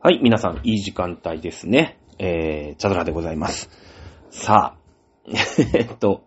[0.00, 1.98] はい、皆さん、いい時間帯ですね。
[2.20, 3.68] えー、チャドラでございます。
[4.30, 4.78] さあ、
[5.74, 6.22] えっと、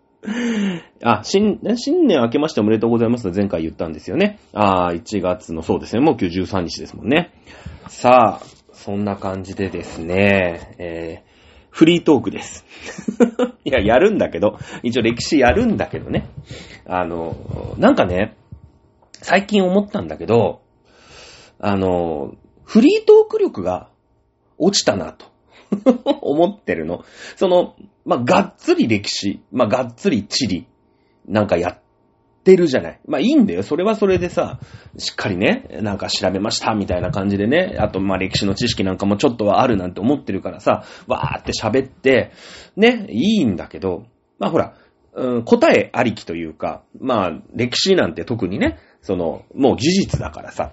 [1.02, 4.38] あ、新、新年明けましておめでとうございますと前回言ったんですよね。
[4.52, 7.32] あー1月の、そうですね、もう今日13日ですもんね。
[7.88, 11.30] さあ、そんな感じでですね、えー、
[11.70, 12.66] フリートークです。
[13.64, 16.28] いや、やるんだけど、一応歴史やるんだけどね。
[16.84, 18.36] あの、なんかね、
[19.12, 20.60] 最近思ったんだけど、
[21.58, 22.34] あの、
[22.64, 23.88] フリートーク力が
[24.58, 25.26] 落ちたなと
[26.22, 27.04] 思ってるの。
[27.36, 30.66] その、まあ、がっつり歴史、まあ、がっつり地理、
[31.26, 31.78] なんかやっ
[32.44, 33.00] てるじゃない。
[33.06, 33.62] まあ、いいんだよ。
[33.62, 34.58] それはそれでさ、
[34.98, 37.76] しっかりね、なんか調べました、みたいな感じでね。
[37.78, 42.32] あと、ま、歴史の知識なんかもちょっとはあるなんて思ってるからさ、わーって喋って、
[42.76, 44.04] ね、いいんだけど、
[44.38, 44.74] まあ、ほら、
[45.14, 50.72] うん、答えありきというか、まあ、歴史なんて特にね、その、もう事実だからさ、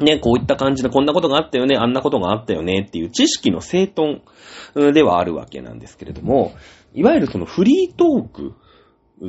[0.00, 4.22] ね、こういった感じでこんなことがあったよね、あんなことがあったよねっていう知識の整頓
[4.74, 6.52] ではあるわけなんですけれども、
[6.94, 8.54] いわゆるそのフリートーク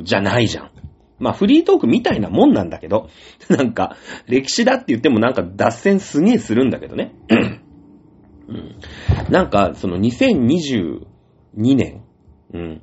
[0.02, 0.70] じゃないじゃん。
[1.18, 3.08] まあフリートークみたいなもんなんだけど、
[3.50, 7.14] なんか歴史だって言ってもなんか脱線すげえするんだけどね。
[8.48, 8.76] うん、
[9.30, 11.04] なんかその2022
[11.54, 12.02] 年、
[12.52, 12.82] うん、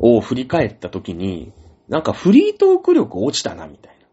[0.00, 1.52] を振り返った時に、
[1.88, 4.06] なんかフリートーク力落ちたなみたいな。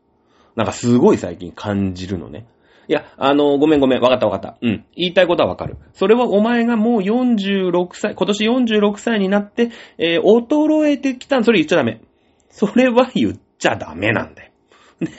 [0.55, 2.45] なんかすごい最近感じるのね。
[2.91, 4.57] いや、あの、ごめんごめん、わかったわかった。
[4.61, 4.83] うん。
[4.97, 5.77] 言いたいことはわかる。
[5.93, 12.01] それはお前がもう46歳、今年46歳になって、えー衰えてきたそれ言っちゃダメ。
[12.49, 14.51] それは言っちゃダメなんだよ。
[14.99, 15.09] ね。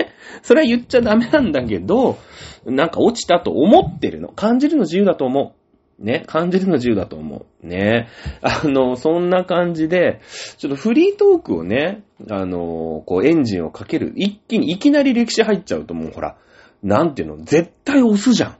[0.42, 2.18] それは言っちゃダメなんだけど、
[2.66, 4.28] なんか落ちたと思ってるの。
[4.28, 5.54] 感じるの自由だと思
[5.98, 6.04] う。
[6.04, 6.24] ね。
[6.26, 7.66] 感じるの自由だと思う。
[7.66, 8.08] ね。
[8.42, 10.20] あの、そんな感じで、
[10.58, 14.12] ちょっとフリートークをね、あの、こうエンジンをかける。
[14.14, 16.36] 一気に、いきなり歴史入っちゃうともうほら、
[16.82, 18.56] なんていうの、絶対押すじゃん。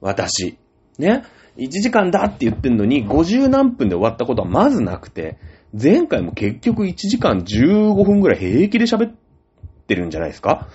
[0.00, 0.58] 私。
[0.98, 1.24] ね
[1.56, 5.38] ？1時間だって言ってんのに、50何分で終わったことはまずなくて、
[5.72, 9.14] 前回も結局1時間15分ぐらい平気で喋っ
[9.86, 10.68] てるんじゃないですか？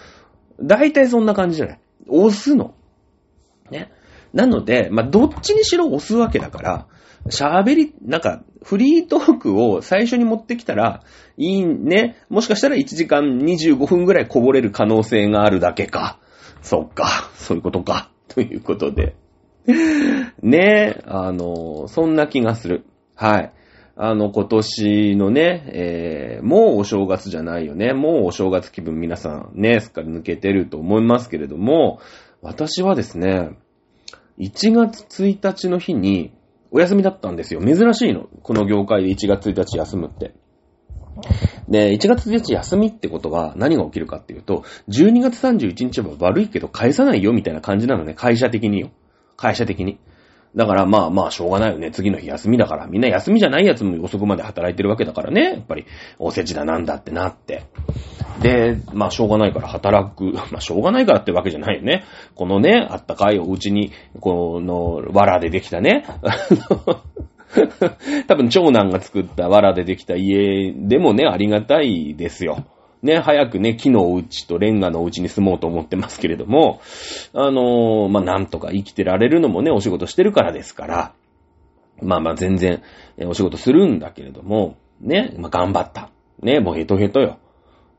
[0.60, 1.80] 大体そんな感じじゃない。
[2.10, 2.76] 押すの。
[3.72, 3.92] ね？
[4.34, 6.88] なので、まあ、どっちにしろ押すわけだから、
[7.30, 11.04] 喋り、なんか、フリートークを最初に持ってきたら、
[11.38, 12.18] いいね？
[12.30, 16.20] もしかしたら1時間25分ぐらいこぼれる可能性があるだけか。
[16.64, 17.30] そっか。
[17.36, 18.10] そういうことか。
[18.28, 19.16] ということで。
[20.42, 22.86] ねえ、あの、そんな気がする。
[23.16, 23.52] はい。
[23.96, 27.94] あの、今年のね、えー、もうお正月じゃないよね。
[27.94, 32.00] もうお正月気分皆さんね、すっかり抜けてると思いますけれども、
[32.42, 33.52] 私はですね、
[34.40, 36.34] 1月1日の日に
[36.72, 37.62] お休みだったんですよ。
[37.62, 38.28] 珍しいの。
[38.42, 40.34] この業界で1月1日休むって。
[41.68, 48.14] で、1月1日休みってことは何が起きるかっていうと、12月31日は悪いけど返さないよみたいな感じなのね。
[48.14, 48.92] 会社的によ。
[49.38, 50.00] 会社的に。
[50.56, 51.90] だからまあまあしょうがないよね。
[51.92, 52.86] 次の日休みだから。
[52.86, 55.54] みんな休みじゃないやつも遅くまで働いてるわけだからね。
[55.54, 55.86] やっぱり
[56.20, 57.64] おせちだなんだってなって。
[58.42, 60.34] で、まあしょうがないから働く。
[60.52, 62.04] まあしょうがないからってわけじゃないよね。
[62.36, 66.06] このね、あったかいお家に、この、藁でできたね。
[68.28, 72.66] 多分長男が作った藁でできた家でもね、ありがたいですよ。
[73.04, 76.80] ね、早くね、木のお家とレンガのお家に住もうと思ってますけれども、
[77.34, 81.14] あのーまあ、なんとか生きてられるのもね、お仕事してるからですから、
[82.02, 82.82] まあまあ全然、
[83.18, 86.10] えお仕事するんだけれども、ね、まあ頑張った。
[86.42, 87.38] ね、もうヘトヘトよ。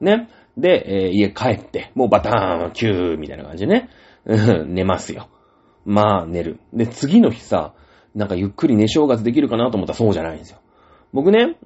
[0.00, 0.28] ね。
[0.56, 3.90] で、えー家帰って、もうバターン、キューみたいな感じでね、
[4.66, 5.28] 寝ますよ。
[5.84, 6.58] まあ寝る。
[6.72, 7.74] で、次の日さ、
[8.14, 10.58] なんかゆっくり寝正月できるかなと思ったらそうじゃないんですよ。
[11.12, 11.56] 僕ね、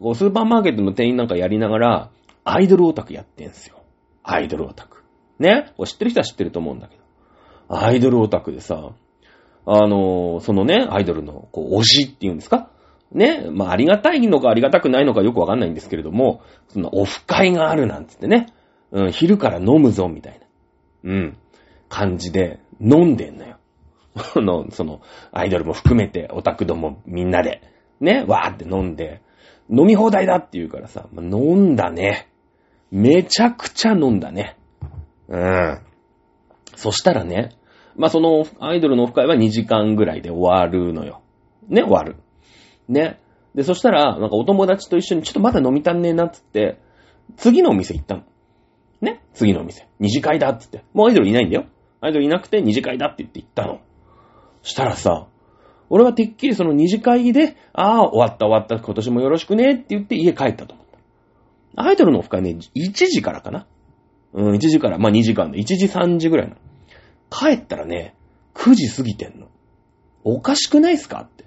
[0.00, 2.10] こうスーパーマーケットの店員なんかやりながら、
[2.44, 3.82] アイドルオタクやってんすよ。
[4.22, 5.02] アイドルオタク。
[5.38, 5.72] ね？
[5.84, 7.02] 知ってる人は知ってると思うんだけど。
[7.68, 8.92] アイドルオタクでさ、
[9.66, 12.70] あのーそのね、アイドルの、こう、推しっていうんですか？
[13.12, 18.46] ね、まあ、ありがたいのかありがたくないのかよくわかんないんですけれども、その、オフ会があるなんつってね、
[18.92, 20.40] うん、昼から飲むぞ、みたい
[21.04, 21.36] な、うん、
[21.88, 23.55] 感じで、飲んでんのよ。
[24.16, 25.00] あ の、その、
[25.32, 27.62] アイドルも含めて、オタクどもみんなで、
[28.00, 29.20] ね、わーって飲んで、
[29.70, 32.28] 飲み放題だって言うからさ、まあ飲んだね。
[32.90, 34.56] めちゃくちゃ飲んだね。
[35.28, 35.80] うん。
[36.76, 37.50] そしたらね、
[37.96, 41.22] まあ、その、アイドルのオフ会は2時間ぐらいで終わるのよ。
[41.68, 42.16] ね、終わる。
[42.88, 43.18] ね。
[43.54, 46.78] で、そしたら、なんかお友達と一緒にちょっとまだ飲み足んねえなっつって、
[47.36, 48.22] 次のお店行ったの。
[49.00, 49.88] ね次のお店。
[49.98, 50.84] 二次会だっつって。
[50.92, 51.64] もうアイドルいないんだよ。
[52.00, 53.80] アイドルいなくて二次会だって言って行ったの。
[54.66, 55.28] したらさ、
[55.88, 60.86] 俺はてっきりその二次会で、ああ、終わった終わった、今年もよろしくねって言って家帰ったと思っ
[61.76, 61.82] た。
[61.82, 63.66] アイドルのオフ会ね、1時からかな。
[64.32, 66.56] うん、1時から、まあ2時間で、1時3時ぐらいの。
[67.30, 68.16] 帰ったらね、
[68.54, 69.46] 9時過ぎてんの。
[70.24, 71.20] おかしくないっすか？
[71.20, 71.44] って。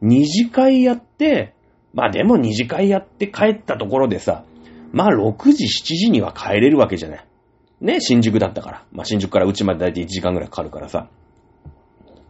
[0.00, 1.54] 二次会やって、
[1.92, 4.44] まあでも二次会やって帰ったところでさ、
[4.92, 7.26] まあ6時、7時には帰れるわけじゃない。
[7.80, 8.84] ね、新宿だったから。
[8.92, 11.08] まあ新宿から家までだいたい1時間ぐらいかかるからさ。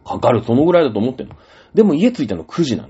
[0.09, 1.35] かかる、そのぐらいだと思ってんの。
[1.73, 2.89] でも家着いたの9時なの。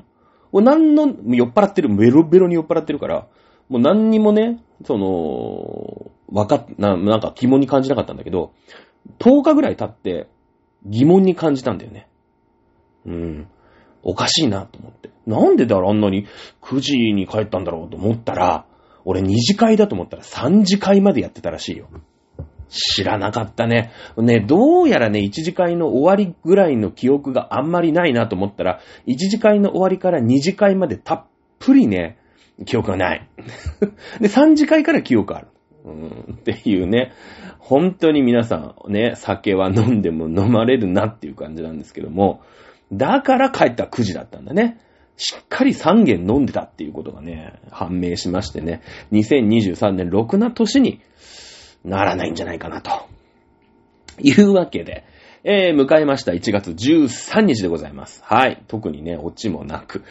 [0.52, 3.28] もう何の、酔っ払ってる、ベロベロに酔っ払ってるから、
[3.68, 8.54] もう何にもね、その、わかっ、な、なんか疑問に感じなかったんだけど、
[9.20, 10.28] 10日ぐらい経って
[10.86, 12.08] 疑問に感じたんだよね。
[13.06, 13.48] うん。
[14.02, 15.10] おかしいなと思って。
[15.26, 16.26] なんでだろあんなに
[16.62, 18.66] 9時に帰ったんだろうと思ったら、
[19.06, 21.90] 俺2次会だと思ったら3次会までやってたらしいよ。
[22.70, 23.92] 知らなかったね。
[24.18, 31.26] ね、どうやらね、1次会の終わりぐらいの記憶があんまりないなと思ったら、1次会の終わりから2次会までたっ
[31.60, 32.18] ぷりね、
[32.66, 33.28] 記憶がない。
[34.20, 35.48] で、3次会から記憶ある。
[35.86, 37.12] うん、っていうね。
[37.58, 42.42] 本当に皆さんね、酒は飲んでも飲まれるなっていう感じなんですけども、
[42.92, 44.80] だから帰った9時だったんだね。
[45.18, 48.82] しっかり3軒飲んでたっていうことがね、判明しましてね、
[49.12, 51.02] 2023年6な年に
[51.84, 53.08] ならないんじゃないかなと。
[54.22, 55.06] いうわけで、
[55.44, 58.22] えー、迎えました1月13日でございます。
[58.24, 58.64] はい。
[58.68, 60.04] 特にね、オチもなく、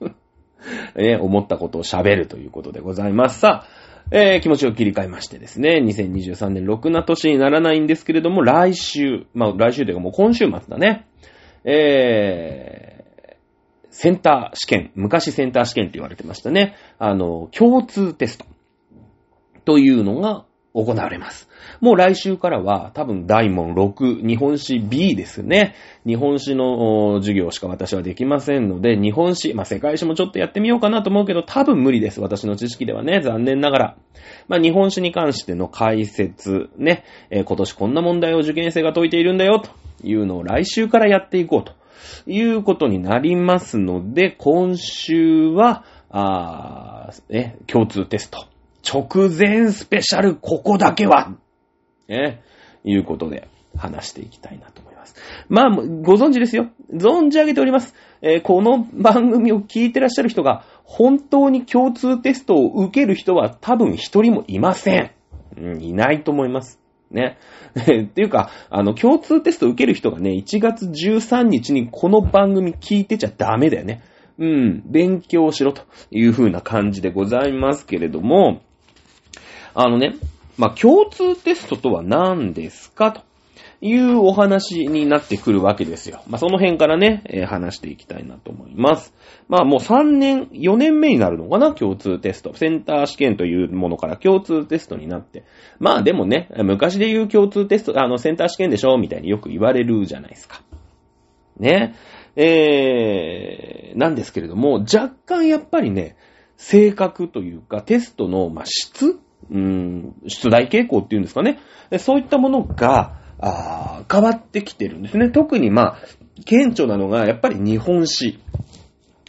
[0.96, 3.40] ね、思ったことを喋るということでございます。
[3.40, 11.06] さあ、えー、気持ちを切り替えましてですね、2023年6な年にならないんですけれども、来週、まあ来週というかもう今週末だね、
[11.64, 16.76] えー、センター試験、昔センター試験って言われてましたね。
[16.98, 18.44] あの、共通テスト
[19.64, 20.44] というのが
[20.76, 21.48] 行われます。
[21.80, 25.74] もう来週からは多分大門6、日本史 B ですね。
[26.06, 32.20] 日本史の授業しか私はできませんので、日本史、まあ、世界史もちょっとやってみようかなと思うけど、多分無理です。
[32.20, 33.96] 私の知識ではね、残念ながら。
[34.48, 39.70] まあ、日本史に関しての解説、ね、えー今年こんな問題を受験生が解いているんだよ、と
[40.06, 41.72] いうのを来週からやっていこうと
[42.30, 48.55] いうことになりますので、今週は、あーね、共通テスト。
[48.86, 51.34] 直前スペシャル、ここだけは
[52.08, 52.42] ね、
[52.84, 55.16] いうことで話していきたいなと思います。
[55.48, 56.68] まあ、ご存知ですよ。
[56.92, 57.94] 存じ上げております。
[58.22, 65.10] えーこの番組を聞いてらっしゃる人が、本当に共通テストを受ける人は多分一人もいません。
[65.58, 66.80] うん、いないと思います。
[67.10, 67.38] ね。
[67.76, 74.02] っていうか、あの、共通テストを受ける人がね、1月13日にこの番組聞いてちゃダメだよね。
[74.38, 78.60] うん、勉強しろという風な感じでございますけれども、
[79.76, 80.16] あのね、
[80.56, 83.22] まあ、共通テストとは何ですかと
[83.82, 86.22] いうお話になってくるわけですよ。
[86.28, 89.12] まあ、その辺からね、えー話していきたいなと思います。
[89.48, 92.54] まあ、もう3年、4年目になるのかな共通テスト。
[92.54, 95.44] センター試験というものから共通テストになって。
[95.78, 100.62] まあ、でもね、昔で言う共通テスト、あの、センター試験でしょみたいによく言われるじゃないですか。
[101.60, 101.94] ね。
[102.34, 106.16] えー、なんですけれども、若干やっぱりね、
[106.56, 109.18] 性格というか、テストの、まあ、質
[109.50, 111.58] うん、出題傾向っていうんですかね。
[111.98, 115.30] そういったものが、あー変わってきてるんですね。
[115.30, 115.98] 特にまあ、
[116.44, 118.38] 顕著なのが、やっぱり日本史。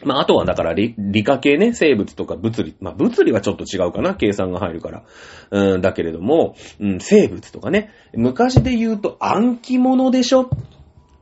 [0.03, 2.75] まあ、あとはだから理理科系ね、生物とか物理。
[2.79, 5.03] まあ、物理はちょっと違うかな、計算が入るから。
[5.51, 10.49] うん、だけれども、うん、生物とかね、昔で言うと暗記物でしょ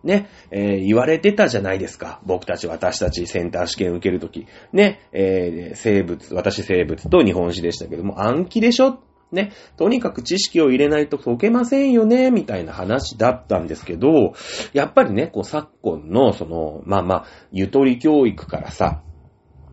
[0.05, 2.21] ね、えー言われてたじゃないですか。
[2.25, 4.47] 僕たち、私たちセンター試験受けるとき。
[4.71, 8.99] ね、えー生物、私生物と日本史でしたけども、暗記でしょ？
[9.31, 14.33] ね、とにかく知識を入れないと解けませんよね、みたいな話だったんですけど、
[14.71, 19.01] やっぱりね、こう昨今の、その、まあまあ、ゆとり教育からさ、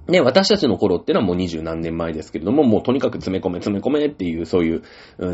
[0.09, 4.83] ね、私たちの頃ってのはもう二十何年前ですけれども、もうとにかく詰め込め詰め込めっていう、そういう、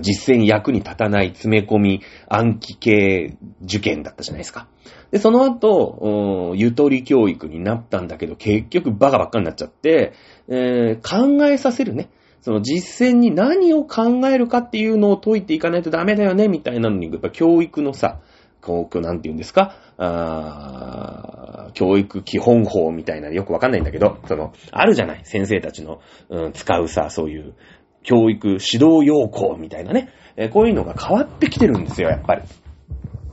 [0.03, 4.69] 実践役に立たない詰め込み暗記系受験だったじゃないですか。
[5.11, 10.13] で、その後、ゆとり教育になったんだけど、結局バカばっかになっちゃって、
[10.49, 12.11] えー考えさせるね。
[12.43, 18.21] その実践に何を考えるかっていうのを解いていかないとダメだよね、みたいなのに、やっぱ教育のさ、
[18.61, 25.21] こう、なんて言うんですかあ教育基本法みたいな、よくわかんないんだけど、その、あるじゃない？
[25.25, 27.55] 先生たちの、うん、使うさ、そういう、
[28.03, 32.43] 教育指導要項みたいなね、えこういうのが変わってきてるんですよ、やっぱり。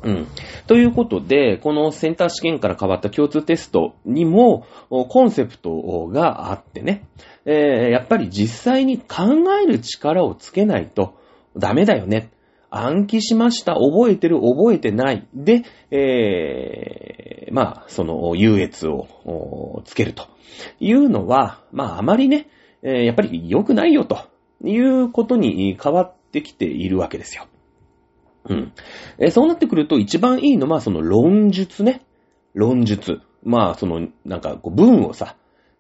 [0.04, 0.27] うん。
[0.68, 7.08] ということで、このセンター試験から変わった共通テストにも、コンセプトがあってね、
[7.46, 9.24] えーやっぱり実際に考
[9.62, 11.15] える力をつけないと
[11.56, 12.30] ダメだよね。
[12.69, 15.27] 暗記しました、覚えてる、覚えてない。
[15.34, 20.27] で、えーまあ、その優越をつけると
[20.79, 22.50] いうのは、まあ、あまりね、
[22.81, 24.19] えーやっぱり良くないよと
[24.63, 27.48] いうことに変わってきているわけですよ。
[28.50, 28.74] うん。
[29.19, 32.05] えーそうなってくると一番いいのはその論述ね。
[32.53, 33.22] 論述。
[33.43, 35.36] まあ、その、なんか、文をさ、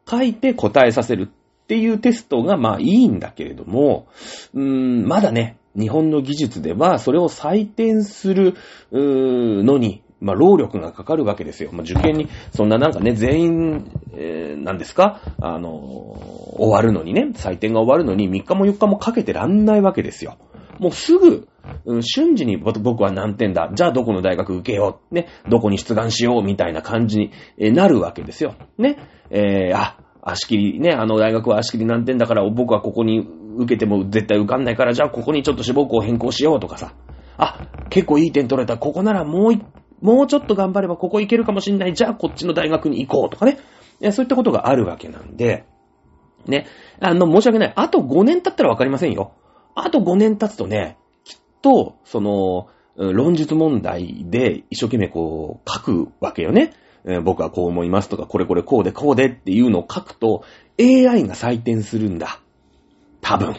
[0.07, 4.07] 書いて答えさせるっていうテストが、まあいいんだけれども、
[4.53, 8.55] うーん、まだね、日本の技術では、それを採点する、
[8.91, 11.69] うーのに、まあ、労力がかかるわけですよ。
[11.73, 15.19] まあ、受験に、そんななんかね、全員、えー、なんですか？
[15.41, 20.37] あのー、終わるのにね、採点が終わるのに3日も4日もかけてらんないわけですよ。
[20.79, 21.47] もうすぐ、
[21.85, 23.69] うん、瞬時に僕は何点だ？
[23.73, 25.15] じゃあどこの大学受けよう？
[25.15, 25.27] ね？
[25.49, 26.43] どこに出願しよう？
[26.43, 28.55] みたいな感じになるわけですよ。
[28.77, 28.97] ね？
[29.29, 36.93] えー、あ、足切り、ね、あの大学は足切り何点だから僕はここに受けても絶対受かんないから、じゃあここにちょっと志望校変更しようとかさ。
[37.37, 38.77] あ、結構いい点取れた。
[38.77, 39.63] ここならもう一
[40.01, 41.93] もうちょっと頑張ればここ行けるかもしんない。
[41.93, 43.59] じゃあこっちの大学に行こうとかね。
[44.11, 45.65] そういったことがあるわけなんで、
[46.45, 46.67] ね。
[46.99, 47.73] あの、申し訳ない。
[47.75, 49.33] あと5年経ったらわかりませんよ。
[49.73, 56.73] あと5年経つとね、きっと、その、論述問題で一生懸命こう書くわけよね。
[57.23, 60.43] 僕はこう思いますとか、これこれこうでこうでっていうのを書くと、
[60.79, 62.39] AI が採点するんだ。
[63.25, 63.55] 多分。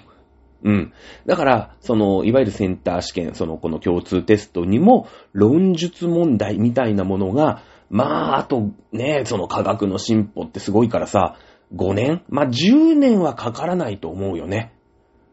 [0.63, 0.93] うん。
[1.27, 11.37] だから、その、いわゆるセンター試験、その、この共通テストにも、論述問題みたいなものが、まあ、あと、ね、その科学の進歩ってすごいからさ、
[11.75, 14.73] 5年まあ、10年はかからないと思うよね。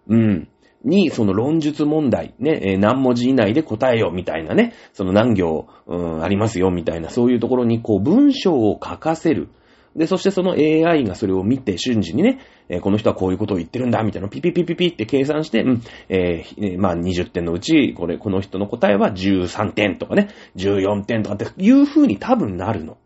[0.08, 0.48] うん。
[0.84, 9.50] に、その論述問題、ね、えー、何文字以内で答えよ、みたいなね、その何行、うん、ありますよ、みたいな、そういうところに、こう、文章を書かせる。
[9.96, 22.98] で、そしてその AI がそれを見て瞬時にね、えー、この人はこういうことを言ってるんだ、みたいなピピピピピって計算して、うん、えー、まあ20点のうち、これ、この人の答えは13点とかね、14点とかっていう風に多分なるの。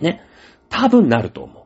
[0.00, 0.22] ね。
[0.68, 1.64] 多分なると思う。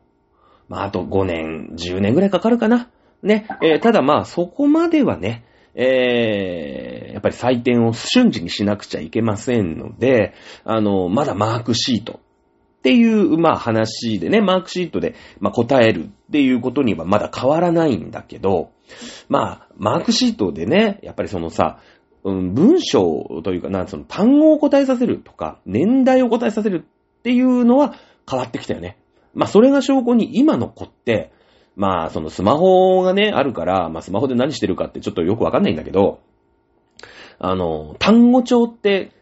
[0.69, 2.90] まああと5年、10年ぐらいかかるかな。
[3.23, 3.47] ね。
[3.62, 12.21] えー、ただまあそこまではね、えー、やっぱり採点を瞬時にしなくちゃいけませんので、あの、まだマークシート
[12.83, 18.73] っていう、まあ話でね、マークシートで、まあ、答えるっていうことにはまだ変わらないんだけど、
[19.29, 21.79] まあ、マークシートでね、やっぱりそのさ、
[22.25, 26.85] うん、文章というかな、その単語を答えさせるとか、年代を答えさせる
[27.19, 27.95] っていうのは
[28.29, 28.99] 変わってきたよね。
[29.33, 31.31] まあ、それが証拠に今の子って、
[31.77, 36.19] まあ、そのスマホがね、あるから、まあ、スマホで何してるかってちょっとよくわかんないんだけど、
[37.39, 39.12] あの、単語帳って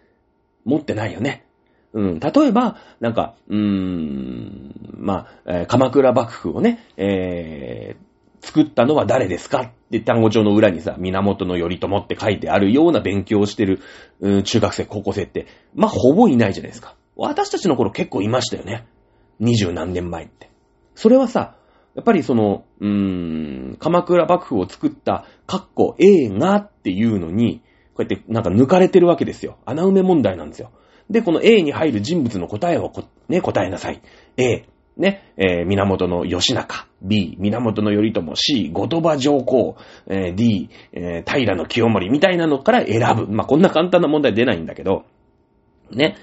[0.64, 1.44] 持ってないよね。
[1.92, 9.62] うん、例えば、なんか、うーん、まあ、えー、鎌倉幕府をね、えー、作ったのは誰ですか？
[9.62, 13.80] って単語帳の裏にさ、源頼朝って書いてあるような勉強をしてる、
[14.20, 16.94] うん、中学生、高校生って、まあ、ほぼいないじゃないですか。
[17.16, 18.86] 私たちの頃結構いましたよね。
[19.40, 20.48] 二十何年前って。
[20.94, 21.56] それはさ、
[21.96, 27.62] やっぱりその、うーん、鎌倉幕府を作った、カッコ A がっていうのに、
[27.94, 29.58] こうやってなんか抜かれてるわけですよ。
[29.66, 30.70] 穴埋め問題なんですよ。
[31.10, 32.92] で、この A に入る人物の答えを
[33.28, 34.00] ね、答えなさい。
[34.36, 34.64] A、
[34.96, 36.86] ね、えー、源の義仲。
[37.02, 38.34] B、源の頼朝。
[38.36, 39.76] C、後鳥羽上皇。
[40.06, 43.26] えー、D、えー、平の清盛みたいなのから選ぶ。
[43.26, 45.04] まあ、こんな簡単な問題出ないんだけど、
[45.90, 46.16] ね。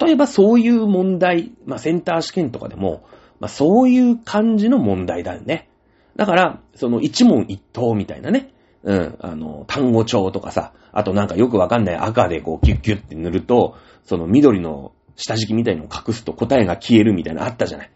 [0.00, 3.02] 例えばそういう問題、まあ、センター試験とかでも、
[3.40, 5.68] まあ、そういう感じの問題だよね。
[6.14, 8.52] だから、その一問一答みたいなね。
[8.84, 17.90] うん、あの、単語帳とかさ、あとなんかよくわかんない赤でこうキュッキュッって塗ると、その緑の下敷きみたいのを隠すと答えが消えるみたいなのあったじゃない。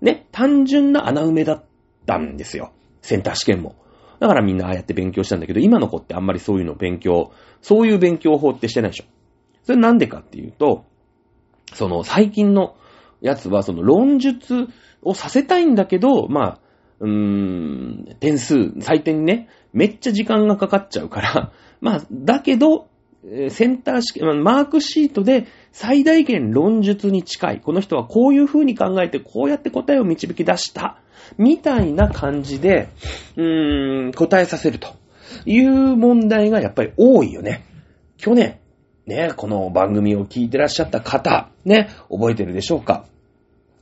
[0.00, 1.64] ね、単純な穴埋めだっ
[2.06, 2.72] たんですよ。
[3.02, 3.76] センター試験も。
[4.18, 9.04] だからみんなああやって勉強したんだけど、今の子ってあんまりそういうの勉強、そういう勉強法ってしてないでしょ。
[9.64, 10.84] それなんでかっていうと、
[11.72, 12.76] その最近の
[13.20, 14.68] やつはその論述
[15.02, 16.58] をさせたいんだけど、まあ、
[17.00, 22.88] うーん、点数、採点にね、めっちゃ時間がかかっちゃうから、 まあ、だけど、
[23.50, 27.60] センター試験、マークシートで最大限論述に近い。
[27.60, 31.02] この人はこういう風に考えて、こうやって答えを導き出した。
[31.36, 32.88] みたいな感じで、
[33.36, 34.88] うーん、答えさせると
[35.44, 37.62] いう問題がやっぱり多いよね。
[38.16, 38.56] 去年、
[39.06, 43.04] ね、この番組を聞いてらっしゃった方、ね、覚えてるでしょうか？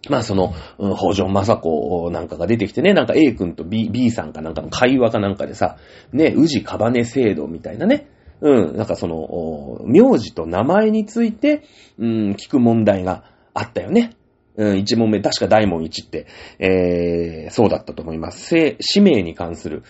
[0.09, 5.76] まあその、北条正子なんかが出てきてね、なんか A 君と B, B さんかなんかの会話かなんかでさ、
[6.12, 8.09] ね、宇治カバネ制度みたいなね、
[8.40, 11.64] うん、なんかその、名字と名前について、
[11.99, 13.25] うん、聞く問題が
[13.55, 14.14] あったよね。
[14.57, 16.26] うん、一問目、確か大門一って、
[16.59, 18.76] えー、そうだったと思います。
[18.81, 19.85] 氏名に関する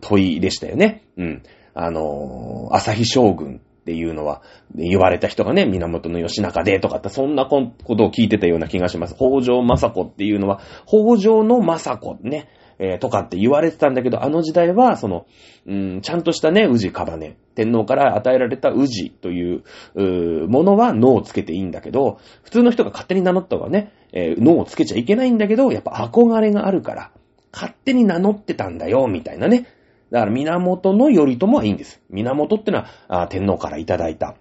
[0.00, 1.04] 問いでしたよね。
[1.16, 1.42] うん。
[1.74, 4.42] あの、朝日将軍っていうのは、
[4.76, 9.16] 言われた人がね、源義仲でとかって、そんなことを聞いてたような気がします。
[9.16, 12.48] 北条政子っていうのは、北条の政子ね、
[12.78, 15.26] えー、とかって言われてたんだけど、あの時代は、その、
[15.66, 19.64] うん、ちゃんとしたね、宇治カバネ、天皇から与えられた宇治という、
[19.96, 27.10] うものは脳をつけていいんだけど、普通の人が勝手に名乗った方がね、えー、脳をつけちゃいけないんだけど、やっぱ憧れがあるから、
[27.52, 29.66] 勝手に名乗ってたんだよ、みたいなね。
[30.12, 32.02] だから源の頼朝はいいんです。
[32.10, 34.36] 源ってのは天皇からいただいた。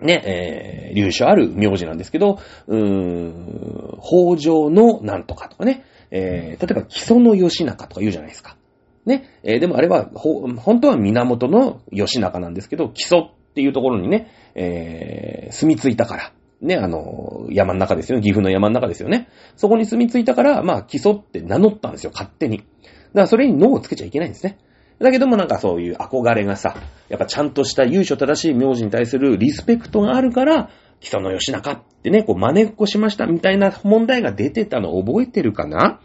[0.00, 8.56] ね、えー、流所ある名字なんですけど、うーん、北条のなんとかとかね、えー、例えば木曽の義仲とか言うじゃないですか。
[9.04, 16.32] ね、えー、でもあれは、ほ、本当は源の義仲なんですけど、木曽っていうところにね、えー、住み着いたから。
[16.62, 18.22] ね、あの、山の中ですよね。
[18.22, 19.28] 岐阜の山の中ですよね。
[19.54, 22.58] そこに住み着いたから、まあ、基礎って名乗ったんですよ、勝手に。
[22.58, 22.66] だか
[23.12, 24.58] らそれに脳をつけちゃいけないんですね。
[25.00, 26.76] だけどもなんかそういう憧れがさ、
[27.08, 36.00] やっぱちゃんとした優勝正しい名字に対するリスペクトがあるから、基礎の吉中ってね、こう真似っこしましたみたいな問題が出てたの覚えてるかな？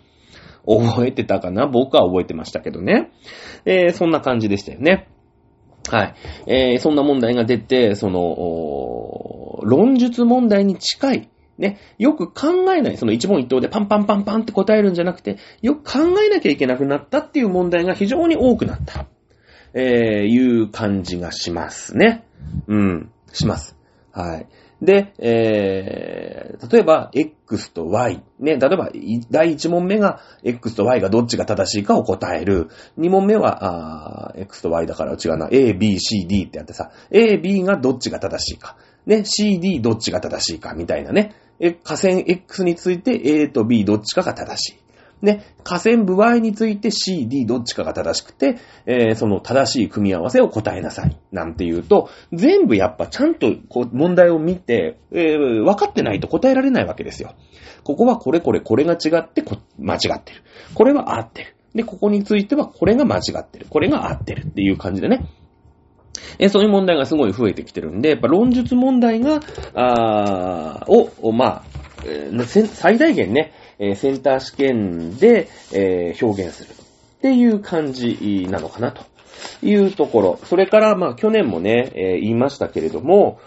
[0.65, 1.65] 覚えてたかな？
[1.65, 3.11] 僕は覚えてましたけどね。
[3.65, 5.09] えー、そんな感じでしたよね。
[5.89, 6.15] はい。
[6.47, 19.05] えー、そんな問題が出て、その、論述問題に近い、ね、よく考えない、その一問一答でパンパンパンパンって答えるんじゃなくて、よく考えなきゃいけなくなったっていう問題が非常に多くなった。
[19.73, 22.25] えー、いう感じがしますね。
[22.67, 23.75] うん、します。
[24.11, 24.47] はい。
[24.83, 28.21] で、えー、例えば、X と Y。
[28.39, 28.91] ね、例えば、
[29.31, 32.67] 第1問目が X と Y がどっちが正しいかを答える。
[32.99, 35.47] 2問目は、あ X と Y だから違うな。
[35.51, 38.77] A, B, C, D ってやってさ、A, B がどっちが正しいか。
[39.05, 41.35] ね、C, D どっちが正しいか、みたいなね。
[41.59, 44.83] え、河川 X について A と B どっちかが正しい。
[45.23, 51.17] ね、河川部 Y について C、D どっちかが正しくて、えー、その正しい組み合わせを答えなさい。
[51.31, 57.35] なんて言うと、全部やっぱちゃんとこう問題を見て、えー、分かってないと答えられないわけですよ。
[57.85, 60.43] ここはこれこれこれが違ってこ間違ってる。
[60.73, 61.55] これは合ってる。
[61.73, 63.67] で、ここについてはこれが間違ってる。
[63.69, 65.29] これが合ってるっていう感じでね。
[66.39, 69.41] えそういう問題がすごい増えてきてるんで、やっぱ論述問題が、
[69.73, 71.63] あを、まあ、
[72.05, 76.75] えー、最大限ね、えセンター試験で、え表現するっ
[77.21, 79.03] ていう感じなのかなと
[79.61, 80.39] いうところ。
[80.45, 83.39] それから、まあ、去年もね、え言いましたけれども、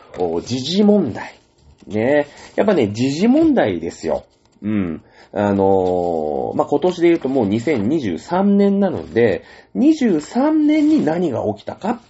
[0.44, 1.38] 時事問題。
[1.87, 2.26] ね。
[2.57, 4.24] やっぱね、時事問題ですよ。
[4.62, 5.02] うん。
[5.33, 12.00] あのー、まあ、今年で言うともう2023年なので、23年に何が起きたかっ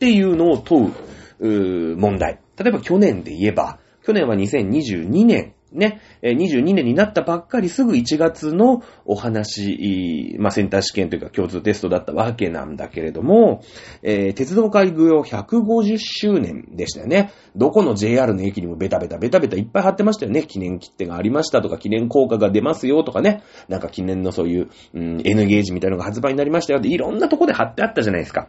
[0.00, 0.94] っていうのを問
[1.40, 2.38] う、う問題。
[2.56, 13.62] 例えば去年で言えば、去年は2022年ね、22年になったばっかりすぐ1月のお話、まあ、センター試験というか共通テストだったわけなんだけれども、
[14.02, 17.30] えー、鉄道開業150周年でしたよね。
[17.54, 20.42] どこの JR の駅にもベタベタベタベタいっぱい貼ってましたよね。
[20.42, 23.42] 記念切手がありましたとか、記念効果が出ますよとかね。
[23.68, 28.48] なんか記念のそういう、うん、N ゲージみたいなのが発売になりましたよっていろんなとこで貼ってあったじゃないですか。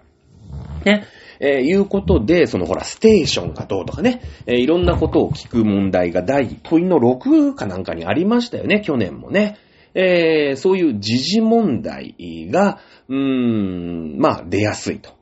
[0.85, 1.05] ね。
[1.43, 9.57] えー、いうことで、そのほら、ステーションがどうとかね、えー、いろんなことを聞く問題が第問いの6かなんかにありましたよね、去年もね。
[9.95, 12.15] えー、そういう時事問題
[12.51, 15.15] が、うーん、まあ、出やすいと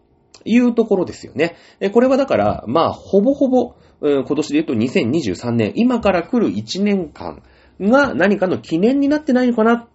[0.44, 1.56] いうところですよね。
[1.80, 7.42] えこれはだから、まあ、ほぼほぼ、今年で言うと2023年、今から来る1年間
[7.80, 9.88] が何かの記念になってないのかなっ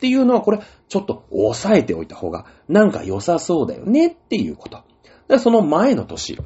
[0.00, 4.87] ていうのは、これ、ちょっと押さえておいた方が、なんか良さそうだよねっていうこと。
[5.28, 6.38] でその前の年、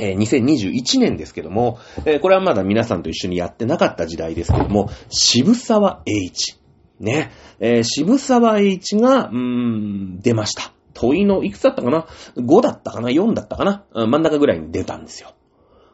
[0.00, 6.58] えー、2021年ですけども、えー、これはまだ皆さんと一緒にやってなかった時代ですけども、渋沢栄一。
[6.98, 7.30] ね。
[7.60, 10.72] えー、渋沢栄一が、うーん、出ました。
[10.94, 13.84] 問いのいくつだったかな ?5 だったかな ?4 だったかな？
[13.94, 15.32] 真ん中ぐらいに出たんですよ。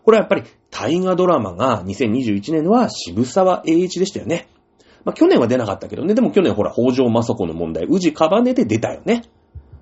[0.05, 4.49] これはやっぱり大河ドラマが2021年は渋沢栄一でしたよね。
[5.05, 6.15] まあ、去年は出なかったけどね。
[6.15, 9.23] でも去年ほら、北条政子の問題、宇治かばねで出たよね。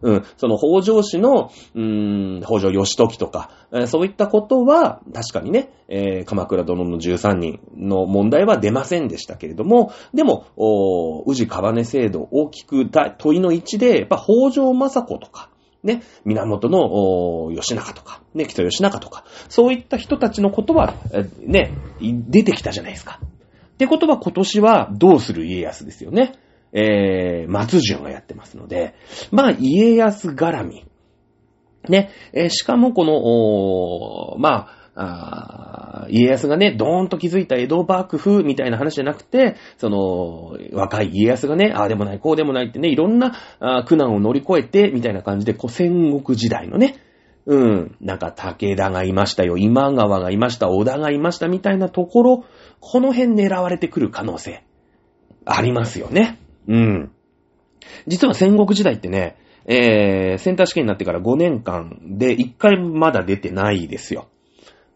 [0.06, 12.88] うん、その北条氏の、うーん、北条義時とか、えー、そういったことは、確かにね、えー、鎌倉殿の13人の問題は出ませんでしたけれども、でも、お宇治川根制度大きく
[13.18, 15.50] 問いの一で、やっぱ北条政子とか、
[15.82, 20.94] ね、源の義仲とか、ね、木曽義仲とか、そういった人たちのことは、
[21.40, 23.18] ね、出てきたじゃないですか。
[23.74, 26.34] ってことは今年はどうする家康ですよね。
[26.72, 28.94] えー、松潤がやってますので、
[29.30, 30.84] まあ、家康絡み。
[31.88, 46.96] ね、えー、しかもこの、まあ、あ家康がね、ドーンと築いた江戸幕府みたいな話じゃなくて、その、若い家康がね、ああでもない、こうでもないってね、いろんなあ苦難を乗り越えて、みたいな感じで、こう戦国時代のね、
[47.44, 52.44] うん、なんか武田がいましたよ、今川がいました、織田がいましたみたいなところ、
[52.80, 54.64] この辺狙われてくる可能性、
[55.44, 56.38] ありますよね。
[56.68, 57.12] うん。
[58.06, 64.28] 実は戦国時代ってね、えー、センター試験になってから5年間で1回まだ出てないですよ。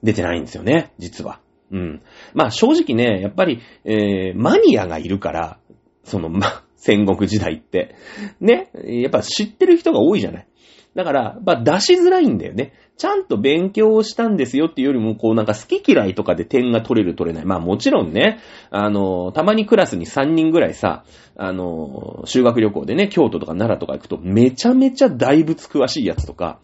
[0.02, 1.40] 出てないんですよね、実は。
[1.70, 2.02] うん。
[2.34, 5.58] まあ正直ね、やっぱり、えー、マニアがいるから、
[6.04, 7.94] その、ま、戦国時代って。
[8.40, 8.70] ね。
[8.84, 10.46] やっぱ知ってる人が多いじゃない。
[10.94, 12.72] だから、まあ出しづらいんだよね。
[13.00, 17.46] ちゃんと勉強をしたんですよっていうよりも、こうなんか好き嫌いとかで点が取れる取れない。
[17.46, 26.58] まあもちろんね、あの、たまにクラスに3人ぐらいさ、あの、修学旅行でね、京都とか奈良とか行くと、めちゃめちゃ大仏詳しいやつとか、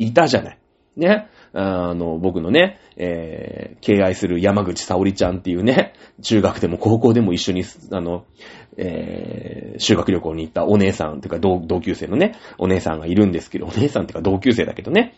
[0.00, 0.58] いたじゃない。
[0.96, 1.28] ね。
[1.58, 8.26] あの、僕のね、えー、敬愛する山口沙織ちゃんっていうね、中学でも高校でも一緒に、あの、
[8.76, 15.14] えー、修学旅行に行ったお姉さん、というか同同級生のね、お姉さんがいるんですけど、お姉さんっていうか同級生だけどね、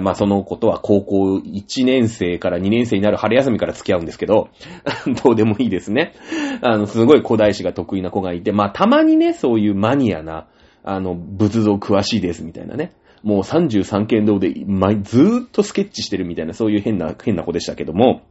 [0.00, 4.48] まあそのことは高校1年生から2年生になる春休みから付き合うんですけど、
[5.22, 6.14] どうでもいいですね。
[6.62, 10.46] あの、すごい古代史が得意な子がいて、まあたまにね、そういうマニアな、
[10.82, 12.92] あの、仏像詳しいですみたいなね。
[13.22, 18.22] もう33件堂で、ま、ずーっとスケッチしてるみたいな、そういう変な、変な子でしたけども、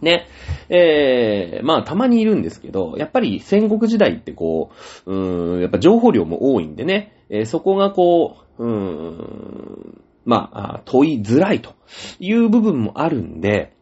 [0.00, 0.26] ね。
[0.68, 4.70] えー、まあ、たまにいるんですけど、やっぱり戦国時代ってこ
[5.06, 11.74] う、うーん、やっぱ情報量も多いんでね、えー、そこがこう、うーん、まあ、問いづらいと
[12.20, 13.72] いう部分もあるんで、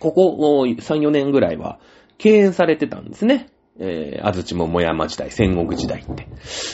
[0.00, 1.78] ここ3、4年ぐらいは
[2.18, 3.51] 敬遠されてたんですね。
[3.78, 6.28] えー、安土桃山時代、戦国時代って。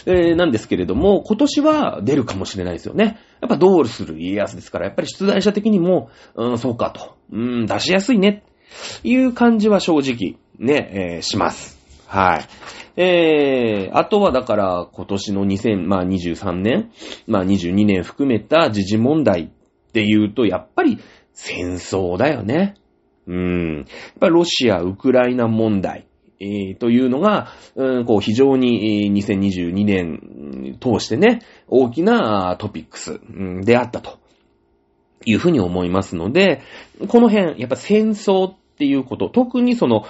[0.06, 3.18] えー、なんですけれども、今年は出るかもしれないですよね。
[3.40, 7.16] やっぱどうする家康ですから、やっぱり出題者的にも、うん、そうかと。
[7.32, 8.42] うん、出しやすいね。
[9.04, 11.78] いう感じは正直、ね、えー、します。
[12.06, 12.46] はい。
[13.00, 16.90] えー、あとはだから今年の2023年、
[17.28, 20.98] まあ22年含めた時事問題っていうと、やっぱり
[21.32, 22.74] 戦争だよね。
[23.28, 23.76] うん。
[23.76, 23.86] やっ
[24.18, 26.08] ぱりロシア、ウクライナ問題。
[26.40, 33.20] えー、というのが、うん、こう非常に2022年通してね、大きなトピックス、
[33.64, 34.18] であったと
[35.24, 36.62] いうふうに思いますので、
[37.08, 40.04] この辺、やっぱ戦争っていうこと、特にその、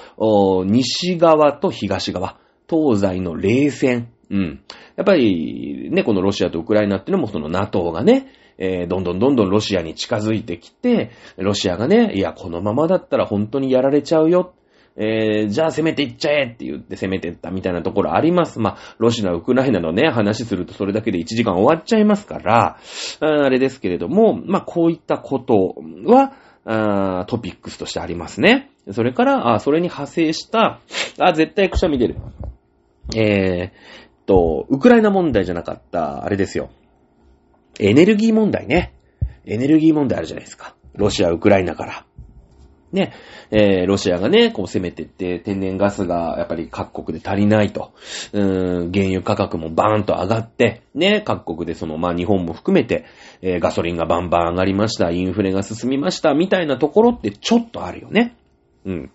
[0.66, 2.38] 西側と東側、
[2.68, 4.60] 東西の冷戦、うん。
[4.96, 8.26] やっぱり、ね、このロシアとウクライナっていうのもその NATO がね、
[8.58, 14.52] えー、どんどんどんどんロシアに近づいてきて、ロシアがね、いや、このままだったら本当にやられちゃうよ。
[15.00, 18.58] えー、じゃあ攻めていっちゃえって言って攻めていったみたいなところあります。
[18.58, 22.78] まあ、ロシア、ウクライナのね、話するとそれだけで1時間終わっちゃいますから、
[23.20, 28.70] あれですけれども、まあ、こういったことは、トピックスとしてありますね。
[28.90, 30.80] それから、あそれに派生した、
[31.20, 32.16] あ、絶対くしゃみ出る。
[33.16, 36.70] えー、と、ウクライナ問題じゃなかった、あれですよ。
[37.78, 38.92] エネルギー問題ね。
[39.46, 40.74] エネルギー問題あるじゃないですか。
[40.94, 42.04] ロシア、ウクライナから。
[42.92, 43.12] ね、
[43.50, 47.92] えー、ロシアがね、こう攻めてって、天然ガスがやっぱり各国で足りないと、
[48.32, 53.04] うーん、原油価格もバーンと上がって、ね、各国でその、まあ、日本も含めて、
[53.42, 58.36] えー、ガソリンがバンバン上がりました、インフレが進みました、みたいなところってちょっとあるよね。
[58.84, 59.10] うん。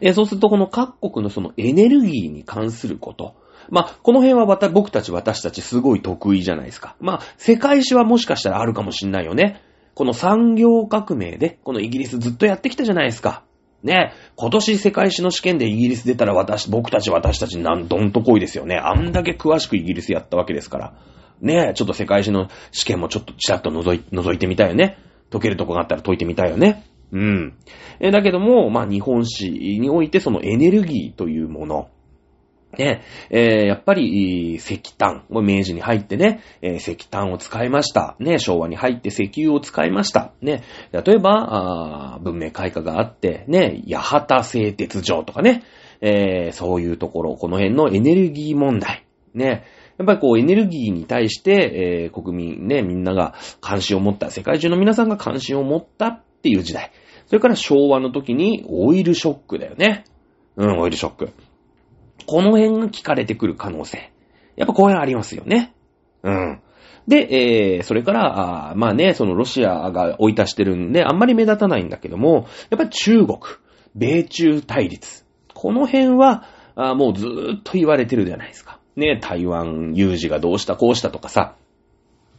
[0.00, 3.34] えー、そうするとこの各国のそのエネルギーに関すること、
[3.70, 6.96] まあ、この辺は僕たち私たちすごい得意じゃないですか。
[7.00, 9.60] まあ、世界史はもしかしたらあるかもしんないよね。
[9.94, 13.42] この産業革命で、このイギリスずっとやってきたじゃないですか。
[13.82, 18.76] ね、今年世界史の試験でイギリス出たら私、僕たち私たちなんどんとこいですよね。
[18.76, 20.94] あんだけ詳しくイギリスやったわけですから。
[21.40, 24.96] ねちょっと世界史の試験もちょっとちらっと覗い覗いてみたいよね。
[25.30, 26.86] 解けるとこがあったら解いてみたいよね。
[27.10, 27.54] うん。
[28.00, 31.88] えだけども、まあ日本史においてそのエネルギーというもの。
[32.78, 38.16] ね、えー、やっぱり、石炭、明治に入ってね、えー、石炭を使いました。
[38.18, 40.32] ね、昭和に入って石油を使いました。
[40.40, 45.62] ね、例えば、あ文明開化があって、ね、八幡製鉄所とかね、
[46.00, 49.04] えー、そういうところ、この辺のエネルギー問題。
[49.34, 49.64] ね、
[49.98, 56.90] やっぱりこうエネルギーに対して、えー、国民ね、みんなが関心を持った、世界中の皆さんが関心を持ったっていう時代。
[57.26, 60.04] それから昭和の時にオイルショックだよね。
[60.56, 61.32] うん、オイルショック。
[62.26, 64.12] この辺が聞かれてくる可能性。
[64.56, 65.74] やっぱこういうのありますよね。
[66.22, 66.60] うん。
[67.08, 73.38] で、えー、それから、あまあね、そのロシアが追い出してるんで、あんまり目立たないんだけども、やっぱり中国、
[73.94, 75.24] 米中対立。
[75.54, 78.78] この辺は、あもうずーっと言われてるじゃないですか。
[78.96, 81.56] ね、台湾有事がどうしたこうしたとかさ、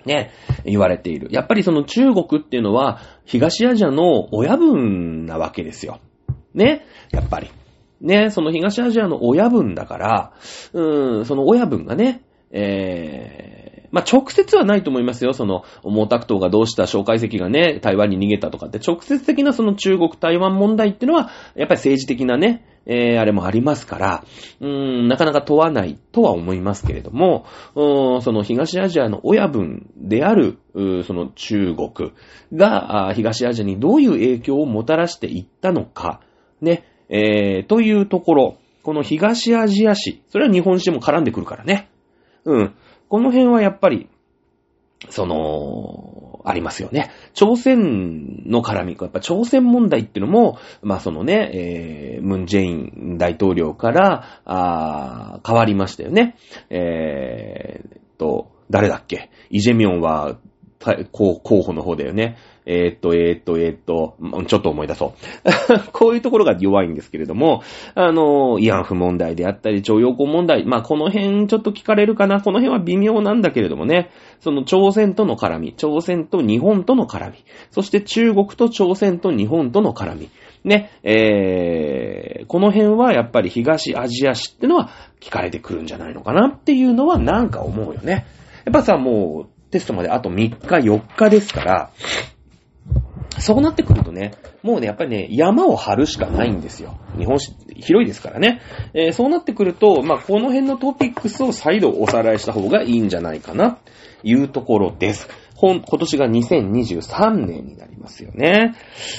[0.06, 0.32] ね、
[0.66, 1.28] 言われている。
[1.32, 6.00] やっぱりその中国っていうのは、東アジアの親分なわけですよ。
[6.54, 7.50] ね、やっぱり。
[8.04, 10.34] ね、その東アジアの親分だから、
[10.74, 13.64] うん、その親分がね、ええ
[13.94, 15.34] まあ、直接はないと思いますよ。
[15.34, 24.24] その、毛沢東がどうした蒋介石がね、台湾に逃げたとかって、直接的なその中国台湾問題ってのは、やっぱり政治的なね、えー、あれもありますから、
[24.60, 24.68] うー
[25.04, 32.14] ん、なかなか問わないとは思いますけれども、うーんその東アジアの親分である、その中国
[32.52, 36.20] が東アジアにどういう影響をもたらしていったのか、
[36.62, 36.84] ね、
[37.16, 41.88] えー、というところ、この東アジア史、それは日本史も絡んでくるからね。
[42.44, 42.74] うん。
[43.08, 44.10] この辺はやっぱり、
[45.10, 47.12] その、ありますよね。
[47.34, 56.36] 朝鮮の絡み、やっぱ朝鮮問題っていうのも、まあそのね、えー、ムンジェイン大統領から、あ変わりましたよね。
[56.70, 59.30] えー、と、誰だっけ？
[59.50, 60.38] イジェミョンは、
[61.12, 62.38] 候補の方だよね。
[62.66, 64.16] えー、っと、えー、っと、えー、っと、
[64.48, 65.12] ちょっと思い出そう。
[65.92, 67.62] こういうところが弱いんですけれども、
[67.96, 72.42] あの、慰安婦問題であったり、徴用工問題、まあ、この辺ちょっと聞かれるかな。
[72.42, 77.38] この辺は微妙なんだけれどもね、その朝鮮との絡み、朝鮮と日本との絡み、
[77.72, 80.30] そして中国と朝鮮と日本との絡み、
[80.64, 88.26] ね、えー、この辺はやっぱり東アジア史ってのは聞かれてくるんじゃないのかなっていうのはなんか思うよね。
[88.66, 91.92] やっぱさ、もう、テストまであと3日4日ですから、
[93.40, 97.00] そうなってくるとね、もうね、やっぱりね、山を張るしかないんですよ。
[97.18, 98.62] 日本史、広いですからね。
[98.94, 103.80] えー、そうなってくると、まあ、この辺のトピックスを再度おさらいした方がいいんじゃないかな、
[104.22, 105.28] いうところです。
[105.56, 108.76] 今年が2023年になりますよね。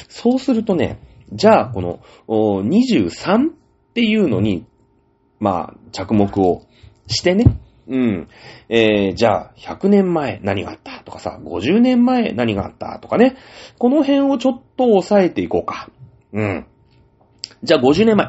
[0.08, 1.00] そうするとね、
[1.32, 3.52] じゃあ、この、23っ
[3.94, 4.64] ていうのに、
[5.40, 6.62] まあ、着目を
[7.08, 8.28] してね、うん。
[8.68, 11.02] えー、じゃあ、100年前何があった？
[11.04, 12.98] とかさ、50年前何があった？
[12.98, 13.36] とかね。
[13.78, 15.90] この辺をちょっと押さえていこうか。
[16.32, 16.66] うん。
[17.62, 18.28] じゃあ、50年前。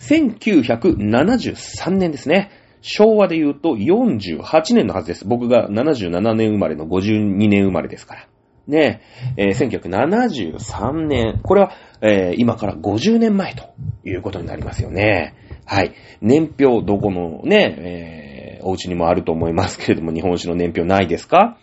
[0.00, 2.50] 1973年ですね。
[2.80, 5.24] 昭和で言うと48年のはずです。
[5.26, 8.26] 僕が77年生まれの52年生まれですから。
[8.68, 9.00] ね
[9.36, 11.40] え、えー、1973年。
[11.42, 13.64] これは、えー、今から50年前と
[14.04, 15.34] いうことになりますよね。
[15.64, 15.92] はい。
[16.20, 18.27] 年表、どこのね、えー
[18.68, 21.58] お家にもあると思いますけれども、日本酒の年表ないですか？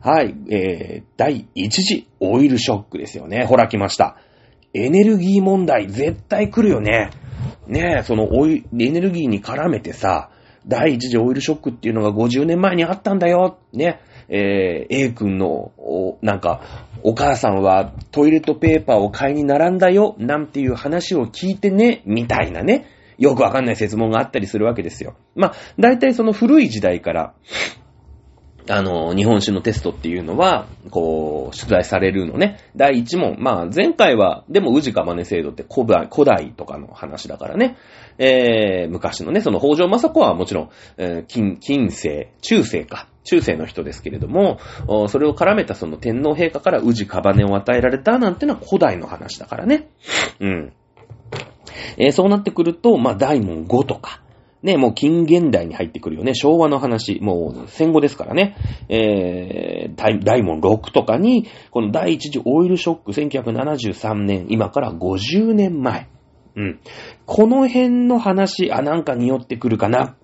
[0.00, 3.44] はい、えー、第一次オイルショックですよね。
[3.46, 4.16] ほら来ました。
[4.74, 7.10] エネルギー問題絶対来るよね。
[7.66, 10.30] ねえ、そのオイ、エネルギーに絡めてさ、
[10.66, 13.58] 第一次オイルショックっていうのが50年前にあったんだよ。
[13.72, 14.00] ね。
[14.28, 15.72] えー、A 君の、
[16.22, 16.60] なんか、
[17.02, 22.84] お母さんはトイレットペーパーを買いに並んだよ、なんていう話を聞いてね、みたいなね。
[23.20, 25.14] よくわかんない説問があったりするわけですよ。
[25.36, 27.34] まあ、大体その古い時代から、
[28.68, 32.58] あの、日本史のテストっていうのは、こう、出題されるのね。
[32.76, 33.36] 第一問。
[33.38, 37.76] まあ、前回は、でも、宇治かまね制度って古代、古代とかの話だからね。
[38.18, 43.08] えー、昔のね、その北条政子はもちろん、えー、近、近世、中世か。
[43.24, 44.58] 中世の人ですけれども、
[45.08, 49.88] それを絡めたその天皇陛下から宇治かばねを与えられたなんてのは古代の話だからね。
[50.40, 50.72] うん。
[51.96, 54.22] えー、そうなってくると、まあ、大門5とか、
[54.62, 56.34] ね、もう近現代に入ってくるよね。
[56.34, 58.56] 昭和の話、もう戦後ですからね。
[58.90, 66.08] えー、大大門6とかに、この第一次オイルショック1973年、今から50年前。
[66.56, 66.80] うん。
[67.24, 70.16] この辺の話、あ、なんか匂ってくるかな。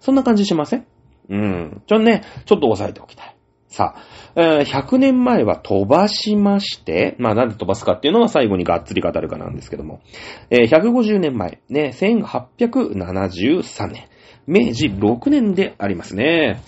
[0.00, 0.86] そんな感じしません？
[1.30, 1.82] うん。
[1.86, 3.31] ちょね、ちょっと押さえておきたい。
[3.72, 4.02] さあ、
[4.36, 10.02] えー、100年前は飛ばしまして、まあなんで飛ばすかっていうのは最後にがっつり語るかなんですけども、
[10.50, 14.08] えー、150年前、ね、1873年、
[14.46, 16.60] 明治6年でありますね。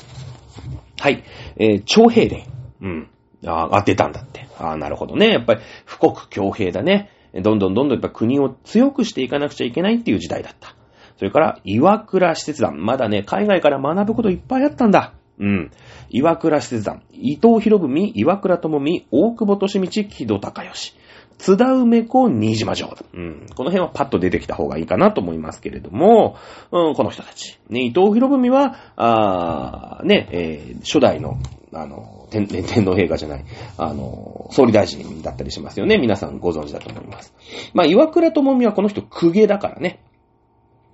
[0.99, 1.23] はい、
[1.59, 2.47] えー、徴兵令。
[2.81, 3.11] うん。
[3.45, 4.49] あ、当てたんだって。
[4.59, 5.29] ああ、なるほどね。
[5.29, 5.61] やっぱり、
[6.01, 7.11] 富国強兵だね。
[7.35, 10.75] どんどんどんどんやっぱ国を強くしていかなくちゃいけないっていう時代だった。
[11.19, 12.83] それから、岩倉施設団。
[12.83, 15.13] まだね、海外から学ぶこといっぱいあったんだ。
[15.39, 15.71] うん。
[16.11, 20.95] 岩倉施設団、伊藤博文、岩倉智美、大久保利道、木戸隆義。
[21.39, 22.97] 津田梅子、新島城。
[23.13, 23.47] うん。
[23.57, 26.37] この辺はパッと出てきた方がいいかなと思いますけれども、
[26.71, 27.59] うん、この人たち。
[27.69, 31.39] ね、伊藤博文は、あね、えー、初代の、
[31.73, 33.45] あの、天天皇陛下じゃない、
[33.77, 35.99] あの、総理大臣だったりしますよね。
[35.99, 37.35] 皆さんご存知だと思います。
[37.75, 40.01] まあ、岩倉智美はこの人、公家だからね。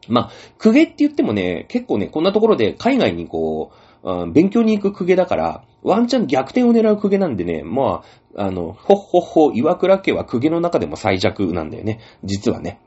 [0.08, 3.89] まあ、公家って言ってもね、結構ね、こんなところで海外にこう、
[4.32, 8.02] 勉強に行く公家だから、ワンチャン逆転を狙う公家なんでね、ま
[8.36, 12.00] あ、あの、ほっほっほ、岩倉家は公家の中でも最弱なんだよね。
[12.24, 12.80] 実はね。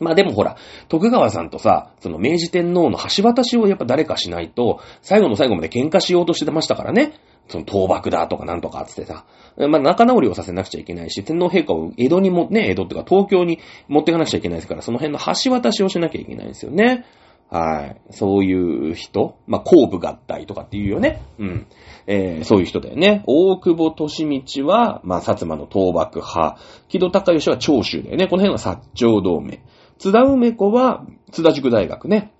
[0.00, 0.56] まあでもほら、
[0.88, 7.14] 徳川さんとさ、その明治天皇の橋渡しをやっぱ誰かしないと、最後の最後まで喧嘩しようとしてましたからね。
[7.48, 9.24] その倒幕だとかなんとかつってさ。
[9.56, 17.04] まあ仲直りをさせなくちゃいけないし、天皇陛下を江戸にも、ね、江戸っていうか東京に持っていかなくちゃいけないですから、その辺の橋渡しをしなきゃいけないんですよね。
[17.50, 18.00] はい。
[18.10, 19.38] そういう人？
[19.46, 21.22] まあ、後部合体とかっていうよね。
[21.38, 21.66] うん。
[22.06, 23.22] えー、そういう人だよね。
[23.26, 23.94] 大久保
[24.28, 26.58] 利道は、まあ、薩摩の倒幕派。
[26.88, 28.28] 木戸孝義は長州だよね。
[28.28, 29.62] この辺は薩長同盟。
[29.98, 32.32] 津田梅子は、津田塾大学ね。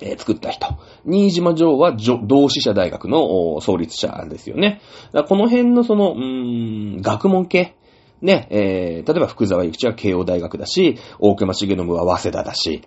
[0.00, 0.66] えー、作った人。
[1.06, 4.82] 新島城は同志社大学の創立者ですよね。
[5.28, 7.74] この辺のその、うーん、学問系。
[8.20, 12.82] ね、えー、例えば福沢諭吉は慶応大学だし、大熊重信は早稲田だし、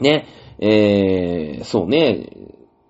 [0.00, 0.26] ね、
[0.58, 2.30] えー、そうね、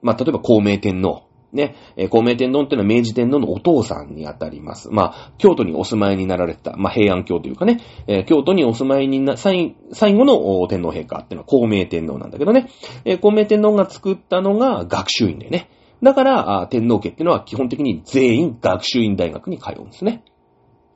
[0.03, 1.31] まあ、例えば孔明天皇。
[1.53, 4.89] ね、えー、孔明天皇っていうのは明治天皇のお父さんにあたります。
[4.91, 10.37] まあ、京都にお住まいになられた、まあ、平安京というかね、えー、京都にお住まいにな、最最後の
[10.69, 12.69] 天皇陛下っていうのは孔明天皇なんだけどね、
[13.05, 15.71] えー、孔明天皇が作ったのが学習院でね。
[16.03, 20.25] だから、天皇家っていうのは基本的に全員学習院大学に通うんですね。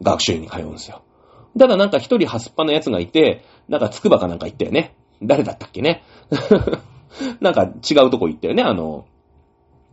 [0.03, 1.03] 学習院に通うんですよ。
[1.59, 4.97] ただなんか一人ハスパなやつがいて、なんか筑波かなんか行ったよね。
[5.27, 6.03] 誰だったっけね？
[7.41, 8.63] なんか違うとこ行ったよね？
[8.63, 9.07] あの、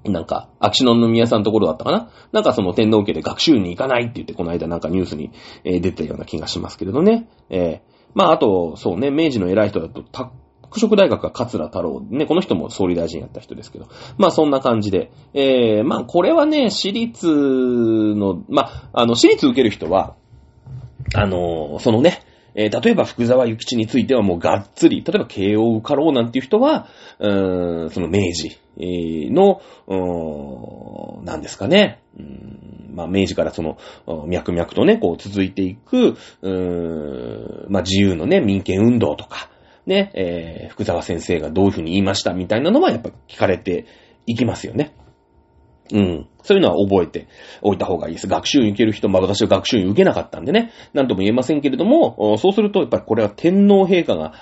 [0.04, 2.10] なんか、秋篠宮さんのところだったかな？
[2.32, 5.32] なんかその天皇家で学習に行かないって言って、この間なんかニュースに、
[5.64, 7.28] え、出てたような気がしますけれどね。
[7.50, 10.32] えー、まああと、そうね、明治の偉い人だと、拓
[10.72, 12.02] 殖大学は桂太郎。
[12.10, 13.88] ね、この人も総理大臣やった人ですけど。
[14.18, 15.12] まあそんな感じで。
[15.34, 18.64] えー、まあこれはね、私立の、ま
[18.94, 20.16] あ、あの、私立受ける人は、
[21.14, 22.22] あの、そのね、
[22.56, 26.88] えー、例えば福沢諭吉についてはもうがっつり、例えば慶応受かろうなんていう人は、
[27.20, 33.78] うーん、その明治の、うーん、なんですかね、うーんまあ、明治からその、
[34.28, 39.50] 脈々とね、こう続いていく、うーん、まあ、自由のね、民権運動とか、
[39.86, 43.86] ね、えー、福沢先生がどういうふうに言いましたみたいなのはやっぱ聞かれて
[44.26, 44.94] いきますよね。
[45.94, 46.28] うん。
[46.44, 47.28] そういうのは覚えて
[47.62, 48.28] おいた方がいいです。
[48.28, 54.34] 学習院受ける人、まあ私は学習院受けなかったんでね、なんとも言えませんけれども、そうするとやっぱりこれは天皇陛下が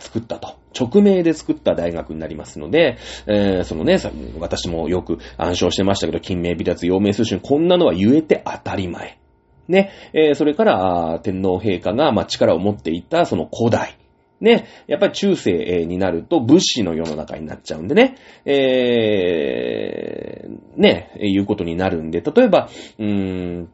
[0.00, 0.56] 作ったと。
[0.78, 3.98] 直命で作った大学になりますので、えー、そのね、
[4.38, 9.18] 私もよく暗唱してましたけど、金名美達、陽明数春、こんなのは言えて当たり前。
[9.66, 13.98] ね、えー、それから、天皇陛下が、まあ、力を持っていた、その古代。
[14.40, 23.68] ね、やっぱり中世になると武士の世の中になっちゃうんでね、えー、ね、いうことになるんで、例えば、うーん、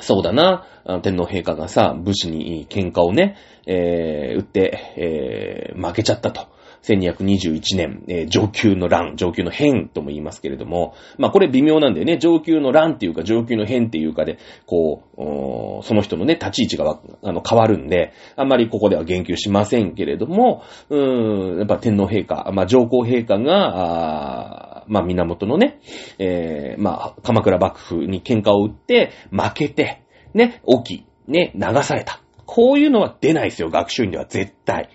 [0.00, 0.66] そうだな、
[1.02, 6.46] 天皇陛下がさ、武士に喧嘩をね、えー、打って、えー、負けちゃったと。
[6.82, 12.18] 1221年、えー、上級の乱、上級の変とも言いますけれども、まあこれ微妙なんだよね。
[12.18, 25.80] 上級の乱っていうか上級の変っていうかで、こう、その人のね、立ち位置があの変わるんで、あんまりここでは言及しませんけれども、うーん、やっぱ天皇陛下、まあ上皇陛下が、まあ源のね、
[26.18, 30.02] えー、まあ鎌倉幕府に喧嘩を打って負けて、
[30.34, 32.20] ね、起き、ね、流された。
[32.44, 34.88] こういうのは出ないですよ、学習院では絶対。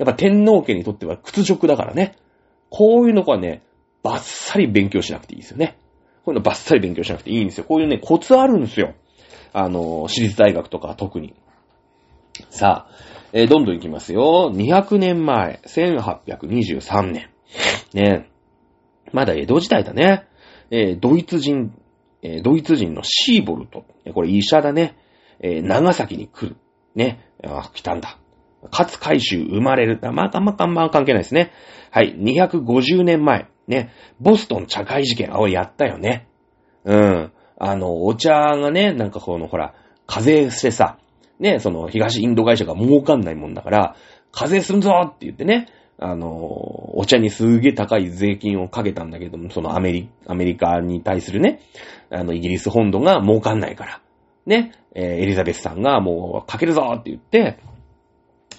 [0.00, 2.16] やっぱ天皇家にとっては屈辱だからね。
[2.70, 3.62] こういうのはね、
[4.02, 5.76] バッサリ勉強しなくていいですよね。
[6.24, 7.64] こういうのバッサリ勉強しなくていいんですよ。
[7.64, 8.94] こういうね、コツあるんですよ。
[9.52, 11.34] あの、私立大学とか特に。
[12.48, 12.94] さあ、
[13.34, 14.50] えー、どんどん行きますよ。
[14.54, 17.28] 200年前、1823年。
[17.92, 18.30] ね。
[19.12, 20.26] まだ江戸時代だね。
[20.70, 21.74] えー、ドイツ人、
[22.22, 23.84] えー、ドイツ人のシーボルト。
[24.14, 24.96] これ医者だね。
[25.40, 26.56] え、長崎に来る。
[26.94, 27.20] ね。
[27.44, 28.16] あ、来たんだ。
[28.70, 29.98] 勝海舟生まれる。
[30.12, 31.52] まあ、あんま、あんま関係ないですね。
[31.90, 32.14] はい。
[32.16, 33.48] 250年前。
[33.66, 33.90] ね。
[34.20, 35.34] ボストン茶会事件。
[35.34, 36.28] あ、やったよね。
[36.84, 37.32] うん。
[37.58, 39.74] あの、お茶がね、なんかこの、ほら、
[40.06, 40.98] 課税してさ、
[41.38, 43.96] ね、その、東インド会社が儲かんないもんだから、
[44.32, 45.68] 課税するぞって言ってね、
[45.98, 46.28] あの、
[46.96, 51.60] お茶にすげえ高い税金をかけたんだけども、そのアメリ、アメリカに対するね、
[52.10, 54.00] あの、イギリス本土が儲かんないから、
[54.46, 57.58] ね、えー、エリザベスさんがもうかけるぞって言って、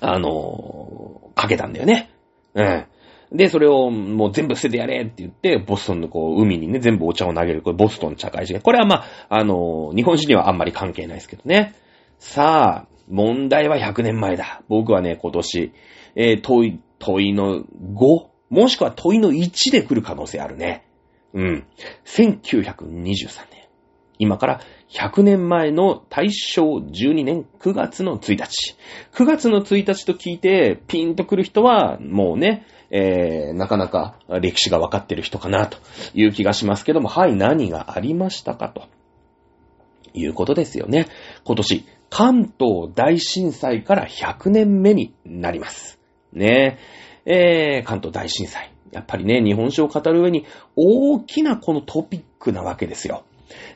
[0.02, 2.10] あの、かけたんだよね。
[2.56, 2.86] うん。
[3.32, 7.62] で、それをもう全部捨ててやれって言って、ボストンのこう、海にね、全部お茶を投げる。
[7.62, 8.62] これボストン茶会事件。
[8.62, 11.74] これはまあ、あの、日本人にはあんまり関係ないですけどね。
[12.18, 14.64] さあ、問題は100年前だ。
[14.68, 15.72] 僕はね、今年、
[16.16, 17.66] えー、問い、問いの5、
[18.50, 20.86] もしくは問いの1で来る可能性あるね。
[21.34, 21.66] うん。
[22.06, 23.61] 1923年。
[24.22, 28.78] 今から100年前の大正12年9月の1日。
[29.14, 35.80] 9月の1日と聞いてピンとくる人はもうね、えー、なかなか歴史がわかってる人かなと
[36.14, 38.84] いう気がしますけども、はい、何がありましたかと
[40.14, 41.08] いうことですよね。
[41.44, 45.98] 今年、関東大震災から100年目になります。
[46.32, 46.78] ね
[47.26, 48.72] えー、関東大震災。
[48.92, 50.46] やっぱりね、日本史を語る上に
[50.76, 53.24] 大きなこのトピックなわけですよ。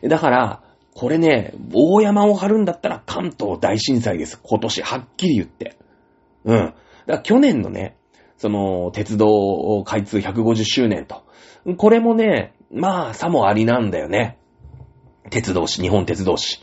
[0.03, 0.63] だから、
[0.93, 4.39] これね、大山を張るんだったら関東大震災です。
[4.41, 5.77] 今年、はっきり言って。
[6.45, 6.57] うん。
[6.57, 6.73] だか
[7.07, 7.97] ら去年のね、
[8.37, 11.23] その、鉄道開通150周年と。
[11.77, 14.37] これもね、まあ、さもありなんだよね。
[15.29, 16.61] 鉄道史、日本鉄道史。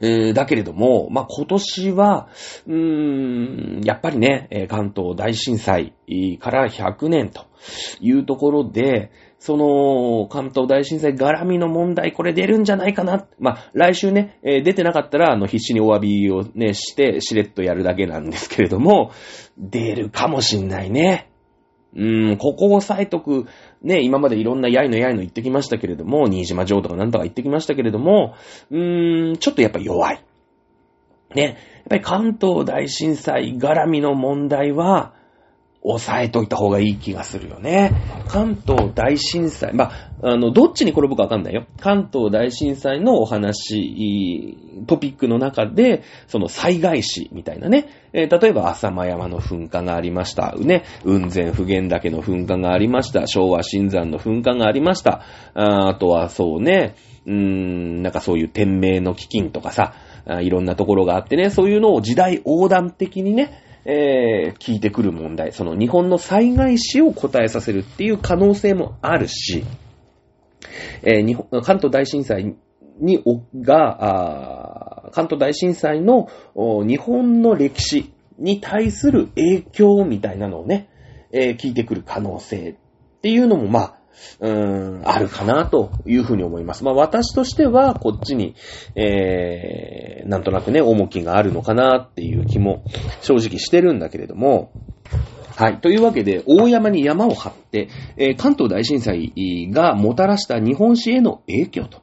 [0.00, 2.28] えー、だけれども、まあ、今年は、
[2.66, 5.92] うーん、やっぱりね、関東大震災
[6.40, 7.46] から100年と
[8.00, 13.26] いうところで、その、関東大震災絡みの問題、これ出るんじゃないかな。
[13.38, 19.12] まあ、来週ね、えー、出てなかったら、あの、必死にお詫びをね、して、しれっとやるだけなんですけれども、
[19.56, 21.30] 出るかもしんないね。
[21.94, 23.46] うーん、ここを押さえとく、
[23.82, 28.34] ね、今までいろんなやいのやいの言ってきましたけれども、新島城とかなんとか言ってきましたけれども、
[28.70, 30.24] うーん、ちょっとやっぱ弱い。
[31.34, 31.54] ね、やっ
[31.88, 35.14] ぱり関東大震災絡みの問題は、
[35.82, 37.92] 抑えといた方がいい気がするよね。
[38.28, 39.72] 関東大震災。
[39.74, 41.66] まあ、あの、どっちに転ぶかわかんないよ。
[41.80, 44.56] 関東大震災のお話、
[44.86, 47.88] トピックの中で、その災害史みたいなね。
[48.12, 50.54] えー、例えば、浅間山の噴火がありました。
[50.58, 50.84] ね。
[51.04, 53.26] 雲仙普賢岳の噴火がありました。
[53.26, 55.22] 昭和新山の噴火がありました。
[55.54, 56.96] ああとは、そうね。
[57.24, 59.94] うーん、なんかそういう天明の飢饉とかさ、
[60.40, 69.64] いろんなところがあってね、そういうのを時代横断的にね、えー、聞いてくる問題、その日本の災害史を答えさせるっていう可能性もあるし、
[71.02, 72.56] えー、日本関東大震災
[73.00, 73.22] に、
[73.60, 80.88] が、関東大震災の日本の歴史に対する影響みたいなのをね、
[81.32, 83.97] えー、聞いてくる可能性っていうのも、まあ、
[84.40, 86.84] うん、あるかなというふうに思います。
[86.84, 88.54] まあ私としてはこっちに、
[88.94, 92.84] えー、なんとなくね、重きがあるのかなっていう気も
[93.20, 94.72] 正直してるんだけれども、
[95.56, 95.80] はい。
[95.80, 99.32] というわけで、大山に山を張って、えー、関東大震災
[99.72, 102.00] がもたらした日本史への影響と。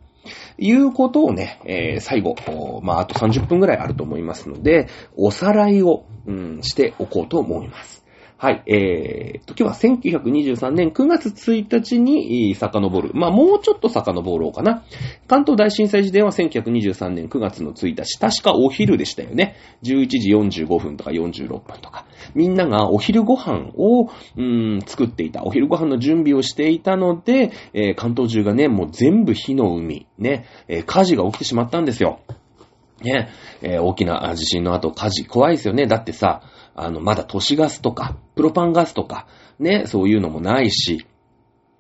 [0.58, 2.36] いうことをね、えー、最後、
[2.82, 8.05] まあ、あと30分ぐらいあると思いますので、おさらいを、うん、しておこうと思います。
[8.38, 13.12] はい、えー、と、今日は1923年9月1日に遡る。
[13.14, 14.84] まあ、もうちょっと遡ろうかな。
[15.28, 18.20] 関東大震災時点は1923年9月の1日。
[18.20, 19.56] 確かお昼でしたよね。
[19.84, 22.06] 11時45分とか46分とか。
[22.34, 25.46] みんながお昼ご飯を、うん、作っていた。
[25.46, 32.20] お昼ご飯の準備をしていたので、えー、関東中がね、もう全部火の海、ね、えー、火事が起きてしまったんですよ。
[33.02, 33.30] ね、
[33.62, 35.86] えー、大きな地震の後火事、怖いですよね。
[35.86, 36.42] だってさ、
[36.76, 39.28] あの、まだ都市ガスとか、プロパンガスとか、
[39.60, 41.08] ね、そういうのもないし、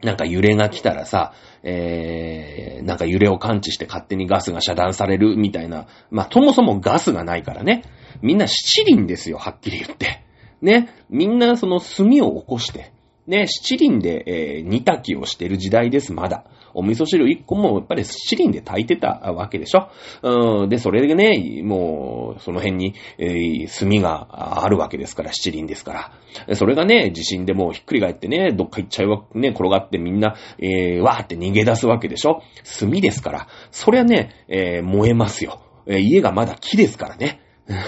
[0.01, 1.33] なんか揺れが来たらさ、
[1.63, 5.87] えー、なんか揺れを感知して勝手にガスが遮断されるみたいな。
[6.11, 7.83] まあ、そもそもガスがないからね。
[8.21, 10.23] みんな七輪ですよ、はっきり言って。
[10.61, 10.89] ね。
[11.09, 12.93] みんなその炭を起こして、
[13.27, 16.45] ね、七輪で、えー、煮炊きをしてる時代です、まだ。
[16.73, 19.89] お味噌汁一個もやっぱり七輪で炊いてたわけでしょ？
[20.21, 26.11] うん、で、それでね、もう、その辺に、えー、炭があるわけですから、七輪ですか
[26.47, 26.55] ら。
[26.55, 32.41] それがね、地震でもうひっくり返ってね、どっか行っちゃうわ、ね、転がってみんな、えー、わーって逃げ出すわけでしょ？
[32.79, 33.47] 炭ですから。
[33.71, 35.61] そりゃね、えー、燃えますよ。
[35.87, 37.39] えー、家がまだ木ですからね。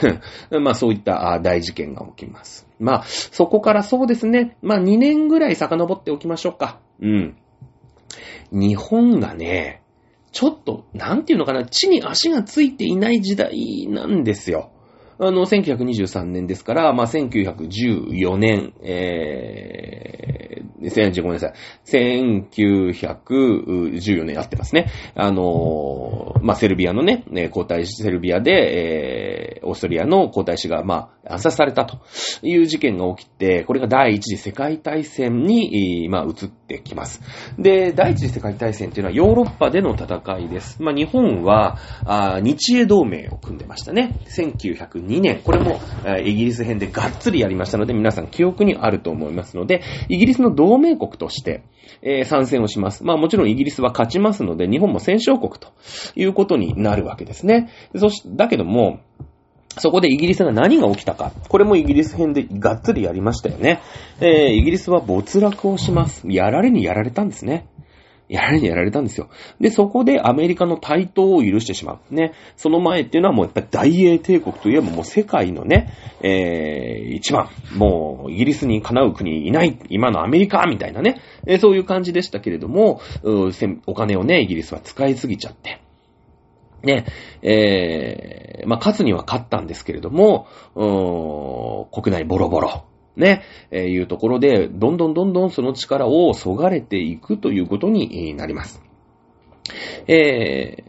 [0.61, 2.66] まあそういった大事件が起きます。
[2.79, 4.57] まあそこからそうですね。
[4.61, 6.79] まあ2年ぐらい遡っておきましょうか。
[7.01, 7.37] うん。
[8.51, 9.81] 日本がね、
[10.31, 14.71] ちょっと、なんていうのかな、地に足がついていない時代なんですよ。
[15.19, 21.53] あの、1923年ですから、まあ、1914年、えー、ごめんなさい。
[21.85, 24.91] 1914年やってますね。
[25.15, 31.99] あのー、まあ、セルビアのね、皇太子、セルビアで、えー、オーストリアの皇太子が、まあ、暗殺されたと
[32.41, 37.21] いう事件が起きて、これが第一次世界大戦に、まあ、移ってきます。
[37.57, 40.81] で、第一次世界大戦っていうのはヨーロッパでの戦いです。
[40.81, 44.19] まあ、日本は、あ日英同盟を組んでましたね。
[44.27, 45.41] 1920 1902年。
[45.43, 45.79] これも、
[46.23, 51.63] イギリス編でがっつりやりましたので、皆さん記憶にあると思いますので、イギリスの同盟国として、
[52.01, 53.03] えー、参戦をします。
[53.03, 55.69] まあもちろんイギリスは勝ちますので、日本も戦勝国と
[56.15, 57.69] いうことになるわけですね。
[57.95, 58.99] そし、だけども、
[59.79, 61.31] そこでイギリスが何が起きたか。
[61.49, 63.79] これもイギリス編でがっつりやりましたよね。
[64.19, 66.23] えー、イギリスは没落をします。
[66.27, 67.67] やられにやられたんですね。
[68.29, 69.29] やられにやられたんですよ。
[69.59, 72.13] で、そこでアメリカの台頭を許してしまう。
[72.13, 72.33] ね。
[72.57, 85.81] その前っていうのはもうやっぱり大英帝国といえばもう世界のね、えー、一番、もうイギリスにかなう国いない、今のアメリカみたいなね、えー、そういう感じでしたけれども、お金をね、イギリスは使いすぎちゃって。
[86.83, 87.05] ね、
[87.41, 90.47] えー、まあ、勝つには勝ったんですけれども、
[91.91, 92.85] 国内ボロボロ。
[93.17, 98.81] ね、えー、いうところで、どんどんどんどんその力をそがれていくということになります。
[100.07, 100.83] え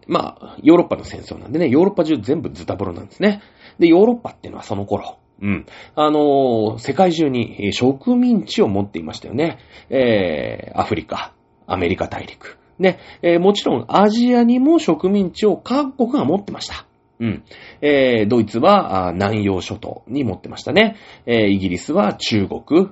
[0.00, 3.42] ー、まあ、ヨーロッパの戦争なんでね、ヨーロッパ中全部ズタボロなんですね。
[3.78, 5.66] で、ヨーロッパっていうのはその頃、うん。
[5.94, 9.58] あのー世界中に植民地を持っていましたよね。
[9.90, 11.34] えー、アフリカ、
[11.66, 12.58] アメリカ大陸。
[12.78, 16.86] ね、えーもちろんアジアにも植民地を各国が持ってました。
[17.18, 17.44] うん。
[17.80, 20.96] えードイツは南洋諸島に持ってましたね。
[21.26, 22.90] えーイギリスは中国、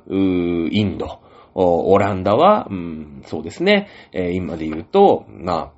[0.70, 1.20] インド、
[1.54, 5.72] オランダは、うん、そうですね、えー今で言うと、まあ、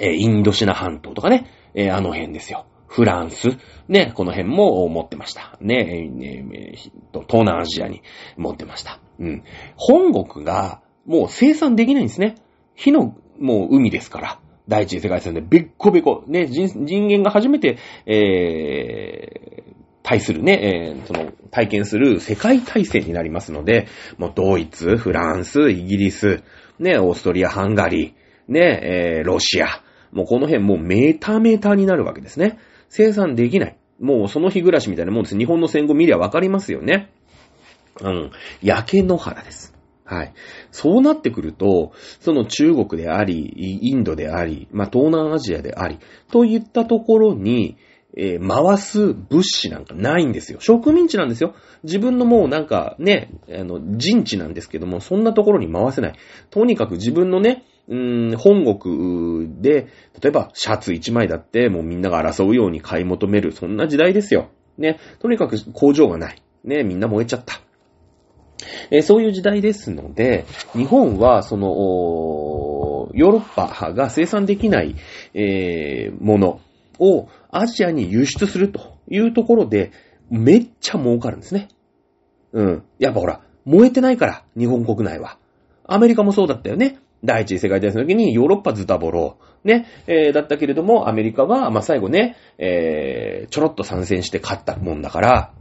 [0.00, 2.66] えーインドシナ半島とかね、えーあの辺ですよ。
[2.86, 3.48] フランス、
[3.88, 5.58] ね、この辺も持ってました。
[5.60, 8.02] ね、えーえーと東南アジアに
[8.36, 9.00] 持ってました。
[9.18, 9.42] うん。
[9.76, 12.36] 本国がもう生産できないんですね。
[12.74, 14.40] 火の、もう海ですから。
[14.68, 16.24] 第一次世界戦でべっこべこ。
[16.26, 23.86] ね、人人間が初めて、えー、対するね、えーその、体験する世界大戦になりますので、
[24.18, 26.42] もうドイツ、フランス、イギリス、
[26.78, 28.80] ね、オーストリア、ハンガリー、ね、
[29.18, 29.82] えーロシア。
[30.12, 32.58] もうこの辺もうメータメータになるわけですね。
[32.88, 33.76] 生産できない。
[34.00, 35.36] もうその日暮らしみたいなもんです。
[35.36, 37.10] 日本の戦後見りゃわかりますよね。
[38.00, 38.30] うん。
[38.62, 39.73] 焼け野原です。
[40.04, 40.34] はい。
[40.70, 45.98] そうなってくると、その中国であり、インドであり、まあ、東南アジアであり、
[46.30, 47.76] といったところに、
[48.16, 50.60] えー回す物資なんかないんですよ。
[50.60, 51.54] 植民地なんですよ。
[51.82, 56.14] 自分のもうなんかね、あの、陣地なんですけども、そんなところに回せない。
[56.50, 59.88] とにかく自分のね、うーん、本国で、
[60.20, 64.48] 例えばシャツ1枚だってもうみんなが争うように買い求める、そんな時代ですよ。
[64.78, 66.42] ね、とにかく工場がない。
[66.62, 67.60] ね、みんな燃えちゃった。
[68.90, 70.44] えーそういう時代ですので、
[70.74, 71.68] 日本は、その、
[73.14, 74.94] ヨーロッパが生産できない、
[75.34, 76.60] えーもの
[76.98, 79.92] をアジアに輸出するというところで、
[80.30, 81.68] めっちゃ儲かるんですね。
[82.52, 82.82] うん。
[82.98, 85.38] やっぱほら、燃えてないから、日本国内は。
[85.86, 86.98] アメリカもそうだったよね。
[87.24, 89.38] 第一次世界大戦の時にヨーロッパズタボロ。
[89.64, 89.86] ね。
[90.06, 95.52] えーだったけれども、アメリカは、まあ、最後ね、えーちょろっと参戦して勝ったもんだから、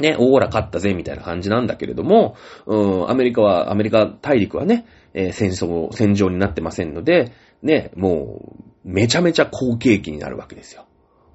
[0.00, 2.36] ね、オーラ勝ったぜ、みたいな感じなんだけれども、
[2.66, 7.32] うん、アメリカは、アメリカ大陸はね、えー戦争、戦場になってませんので、
[7.62, 10.86] ね、もう、めちゃめちゃ好景気になるわけですよ。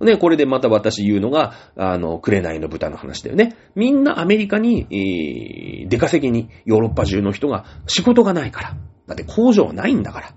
[0.01, 3.55] ね、これでまた私言うのが、あの、紅の豚の話だよね。
[3.75, 8.77] みんなアメリカに、えー出稼ぎにヨーロッパ中の人が仕事がないから。
[9.07, 10.33] だって工場ないんだから。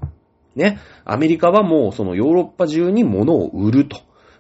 [0.55, 0.79] ね。
[1.05, 3.99] アメリカはもうそのヨーロッパ中に物を売ると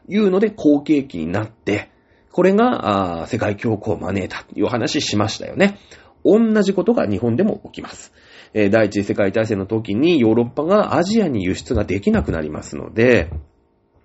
[0.09, 1.91] いうので好景気になって、
[2.33, 5.79] これが、世界恐慌を招いたという話しましたよね。
[6.25, 8.13] 同じことが日本でも起きます。
[8.53, 13.31] えー第一次世界大戦の時にヨーロッパがアジアに輸出ができなくなりますので、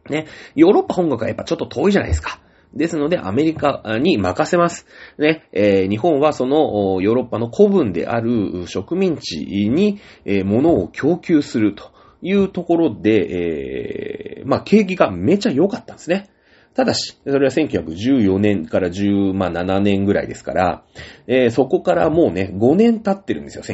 [0.09, 2.39] ね、ヨーロッパ本国はやっぱちょっと遠いじゃないですか。
[2.73, 4.85] ですので、アメリカに任せます。
[5.17, 16.29] ね、えー日本はそのヨーロッパの古文である植民地に、えー物を供給するというところで、えーまあ、景気がめちゃ良かったんですね。
[16.75, 20.83] ただし、それは1914年から17年ぐらいですから、
[21.25, 23.73] えーそこからもうね、5年経ってるんですよ、1923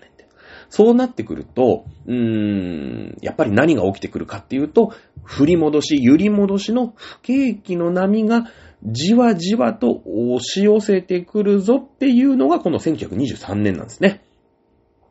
[0.00, 0.26] 年って。
[0.70, 8.46] そうなってくると、うーん、やっぱり何が起きてくるかっていうと、振り戻し、揺り戻しの不景気の波が
[8.82, 14.24] じわじわと押し寄せてくるぞっていうのがこの1923年なんですね。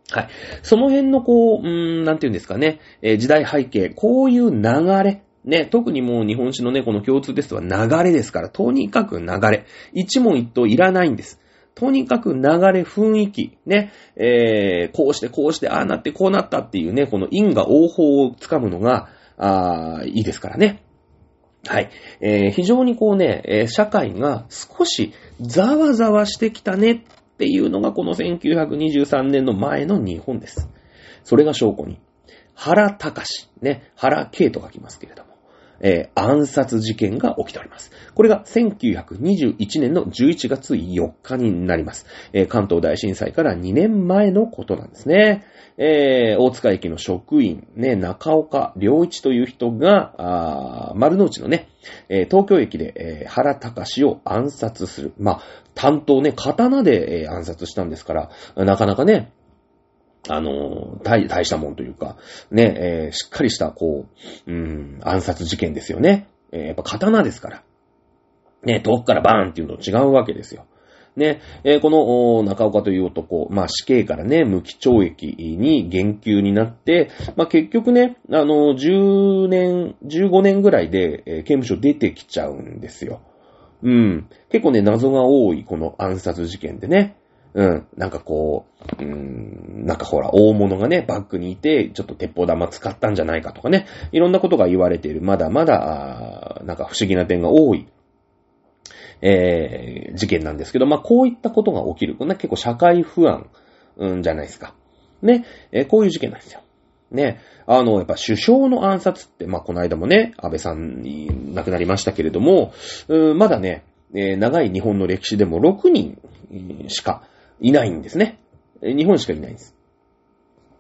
[0.09, 0.28] はい。
[0.63, 9.66] その辺のこう、うーん、なんていうんですかね、えー時代背景、こういう流れ、ね、特にもう日本史のね、この共通テストは流れですから、とにかく流れ。
[9.94, 11.39] 一問一答いらないんです。
[11.74, 20.84] とにかく流れ、雰囲気、ね、えー、こうしてこうして、ああなってこうなったっていうね、この因果応報をつかむのが、あーいいですからね。
[21.68, 21.89] はい。
[22.22, 27.02] えー非常にこうね、えー社会が少しざわざわしてきたねっ
[27.38, 30.70] ていうのがこの1923年の前の日本です。
[31.24, 32.00] それが証拠に。
[32.54, 35.30] 原隆ね、原慶と書きますけれども、
[35.82, 37.91] えー暗殺事件が起きております。
[38.15, 42.05] これが1921年の11月4日になります。
[42.34, 45.45] えー関東大震災から2年前のことなんですね。
[45.77, 51.69] えー大塚駅の職員、ね、中岡良一という人が、丸の内のね、
[52.09, 55.13] えー東京駅で、えー原隆を暗殺する。
[55.17, 55.41] まあ、
[55.73, 59.32] 担当ね、刀で、えー暗殺したんですから、なかなかね、
[60.30, 62.17] あの、大、大したもんというか、
[62.51, 64.05] ね、えーしっかりした、こ
[64.47, 66.28] う、うん、暗殺事件ですよね。
[66.51, 67.63] えーやっぱ刀ですから。
[68.63, 70.65] ね、遠くからバーンっていうのと違うわけですよ。
[71.15, 75.26] ね、えーこの中岡という男、まあ死刑からね、無期懲役
[75.57, 83.22] に減給になって、まあ結局ね、あの、10年、15年ぐらいで、えー刑務所出てきちゃうんですよ。
[83.84, 84.30] うん。
[84.51, 87.15] 結構ね、謎が多い、この暗殺事件でね。
[87.54, 87.88] うん。
[87.97, 88.66] なんかこ
[88.99, 93.88] う、うーん、なんかほら、大物がね、バッグにいて、ちょっと鉄砲玉使ったんじゃないかとかね。
[94.12, 95.22] いろんなことが言われている。
[95.22, 97.88] まだまだ、あなんか不思議な点が多い。
[99.22, 102.16] えー、事件なんですけど、まあ、こういったことが起きる。
[102.16, 103.49] こんな結構社会不安、
[103.97, 104.74] うん、じゃないですか。
[105.22, 106.62] ね、えー、こういう事件なんですよ。
[107.12, 112.74] ね、あの、やっぱ首相の暗殺って、まあ、この間もね、安倍さんに亡くなりましたけれども、
[113.10, 113.84] うん、まだね、
[114.14, 116.18] えー、長い日本の歴史でも6人
[116.88, 117.24] しか
[117.62, 118.39] いないんですね。
[118.82, 119.76] 日本しかいないんです。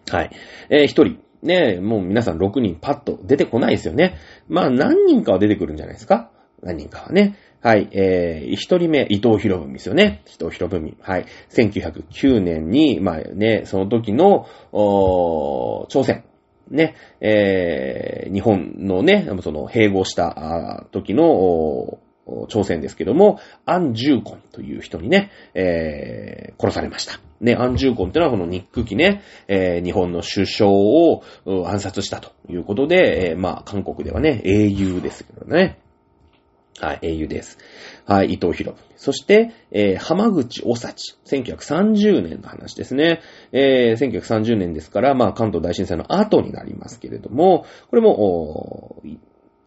[0.09, 0.31] はい。
[0.69, 1.19] えー、1人。
[1.41, 4.17] ね、もう皆さん6人パッと出てこないですよね。
[4.47, 6.29] まあ何人かは出てくるんじゃないですか
[6.61, 7.35] 何人かはね。
[7.61, 10.23] はい、えー、一人目、伊藤博文ですよね。
[10.27, 10.97] 伊藤博文。
[11.01, 11.25] はい。
[11.49, 16.23] 1909年に、まあね、その時の、お朝鮮。
[16.69, 21.99] ね、えー、日本のね、その併合した時の、
[22.47, 27.19] 朝鮮ですけども、アン・ジューコンという人にね、えー、殺されました。
[27.39, 35.79] ね、アン・ジューコンってのはこの日空機ね、えー、日本の首相を暗殺したということで、えー、まあ、韓国ではね、英雄ですけどね。
[36.79, 37.57] はい、英雄です。
[38.05, 38.75] はい、伊藤博文。
[38.95, 41.15] そして、えー、浜口おさち。
[41.25, 43.21] 1930年の話ですね。
[43.51, 49.01] えー、1930年ですから、まあ、関東大震災の後になりますけれども、これも、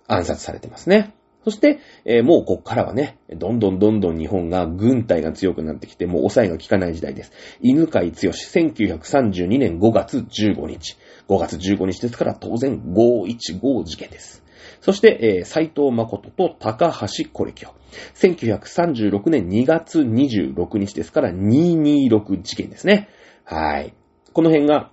[0.07, 1.15] 暗殺されてますね。
[1.45, 7.33] そして、えー、もうこっからはね、どんどんどんどん日本が軍隊が強くなってきて、もう抑えが効かない時代です。
[7.61, 10.97] 犬飼剛、1932年5月15日。
[11.29, 14.43] 5月15日ですから当然515事件です。
[14.81, 17.73] そして、えー、斎藤誠と高橋コレキョ。
[18.15, 23.09] 1936年2月26日ですから226事件ですね。
[23.45, 23.93] はい。
[24.33, 24.91] この辺が、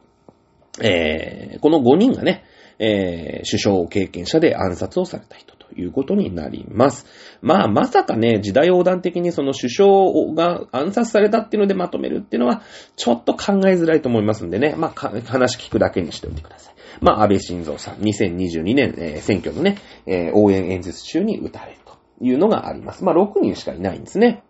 [0.81, 2.43] えー、この5人がね、
[2.77, 5.60] えー、首相経験者で暗殺をされた人。
[5.73, 7.05] ということになります。
[7.41, 12.61] まあ、まさかね、時代横断的にその首相が暗殺されたっていうのでまとめるっていうのは、
[12.97, 16.73] ちょっと考えづらいと思いますんでね、まあ、話聞くだけにしておいてください。
[16.99, 23.03] まあ、安倍晋三さん、2022年、えー、選挙のね、えー、応援演説中に撃たれるというのがあります。
[23.05, 24.43] まあ、6人しかいないんですね。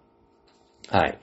[0.91, 1.19] はい。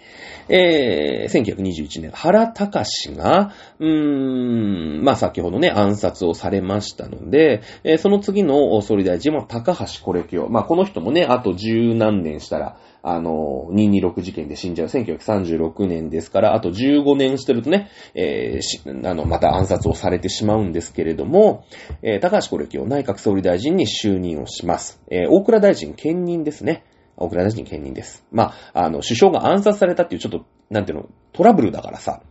[0.49, 10.49] えー、1921年、原隆が、うーん、まあ、先ほどね、暗殺をされましたので、えー、その次の総理大臣は高橋コレキオ。
[10.49, 14.89] まあ、この人もね、あと十何年したら、あの、226事件で死んじゃう。
[14.89, 21.67] 1936年ですから、あと15年してるとね、えー、あの、また暗殺をされてしまうんですけれども、
[22.01, 24.99] えー、高橋コレキオ内閣総理大臣に就任をします。
[25.11, 26.85] えー、大倉大臣兼任ですね。
[27.19, 28.25] 大倉大臣兼任です。
[28.31, 32.23] まあ、あの、首相が暗殺されたっていうちょっと、なんていうの、トラブルだからさ、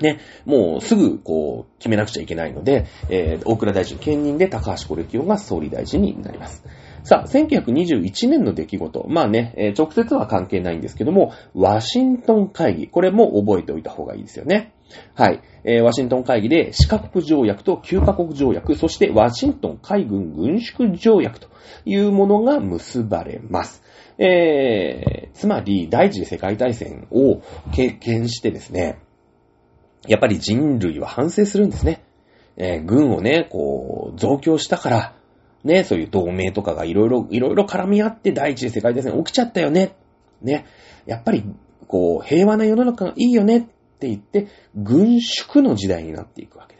[0.00, 6.64] ね、もうすぐこう決めなくちゃいけないので、えー、大倉大臣兼任で高橋コレキオが総理大臣になります。
[7.02, 9.06] さあ、1921年の出来事。
[9.08, 12.88] まあね、えー、直接は関係ないんですけども、ワシントン会議。
[12.88, 14.74] これも覚えておいた方がいいですよね。
[15.14, 15.40] はい。
[15.64, 21.48] えー、ワシントン会議で、四カ国条約と9カ国条約、そしてワシントン海軍軍縮条約と
[21.84, 23.82] いうものが結ばれます。
[24.22, 27.40] えー、つまり、第一次世界大戦を
[27.72, 28.98] 経験してですね、
[30.06, 32.04] やっぱり人類は反省するんですね。
[32.56, 35.14] えー、軍をね、こう、増強したから、
[35.64, 39.96] ね、そういう同盟とかがいろいろ、いろいろ絡み合って第一次世界大戦起きちゃったよね。
[40.42, 40.66] ね。
[41.06, 41.44] やっぱり、
[41.86, 46.79] こう、平和な世の中がいいよねって言って、軍縮の時代になっていくわけで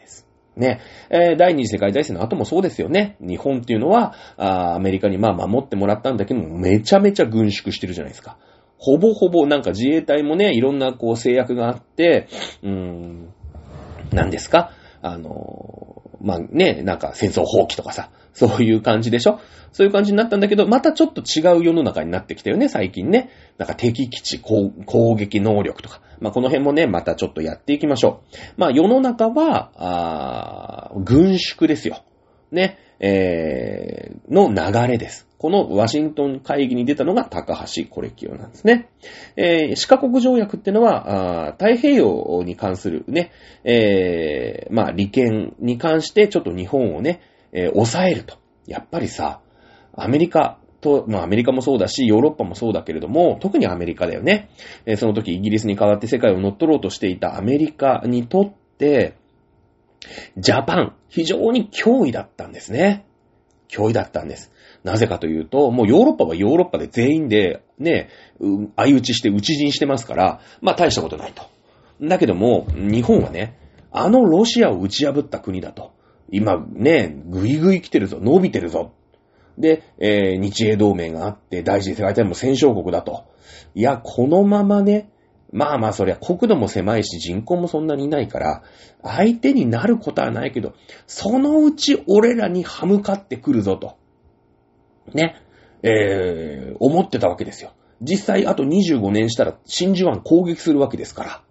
[0.55, 0.81] ね。
[1.09, 3.15] えー、第二次世界大戦の後もそうですよね。
[3.19, 8.37] 日本っていうのは、あアメリカにまあ守ってもらったんだけども、めちゃめちゃ軍縮してるじゃないですか。
[8.77, 12.27] ほぼほぼなんか自衛隊もね、いろんなこう制約があって、
[12.63, 13.33] うーん、
[14.11, 14.71] 何ですか？
[15.01, 15.90] あの、
[16.23, 19.39] まあ、ね、なんか戦争放棄とかさ、そういう感じでしょ？
[19.71, 23.29] そういう感じになったんだけど、またちょっと違う世の中になってきたよね、最近ね。
[23.57, 24.71] なんか敵基地攻
[25.15, 26.01] 撃能力とか。
[26.19, 28.35] まあ、この辺もね、またちょっとやっていきましょう。
[28.57, 32.03] まあ、世の中は、あ軍縮ですよ。
[32.51, 35.27] ね、えー、の流れです。
[35.41, 38.89] このワシントン会議に出たのが高橋コレキオなんですね。
[39.35, 43.31] えー、四カ国条約ってのは、あ太平洋に関するね、
[43.63, 47.21] えー、まあ、利権に関してちょっと日本をね、
[47.53, 48.37] えー、抑えると。
[48.67, 49.41] やっぱりさ、
[49.95, 54.51] アメリカと、まあアメリカもそうだし、ヨーロッパもそうだけれども、特にアメリカだよね。
[54.85, 59.15] えー、その時イギリスに代わって世界を乗っ取ろうとしていたアメリカにとって、
[60.37, 63.05] ジャパン、非常に脅威だったんですね。
[63.69, 64.51] 脅威だったんです。
[64.83, 68.09] なぜかというと、もうヨーロッパはヨーロッパで全員で、ね、
[68.75, 71.43] 相打ちして打ち陣してますから、まあ大したことないと。
[72.01, 73.57] だけども、日本はね、
[73.91, 75.93] あのロシアを打ち破った国だと。
[76.31, 78.93] 今ね、ぐいぐい来てるぞ、伸びてるぞ。
[79.57, 83.25] で、えー、日英同盟があって、大事世界大戦も戦勝国だと。
[83.75, 85.11] いや、このままね、
[85.51, 88.63] まあまあそりゃ国土も狭いし人口もそんなにいないから、
[89.03, 90.73] 相手になることはないけど、
[91.07, 93.97] そのうち俺らに歯向かってくるぞと。
[95.13, 95.35] ね。
[95.83, 97.71] えー、思ってたわけですよ。
[98.01, 101.41] 実際あと25年したら真珠湾攻撃するわけですから。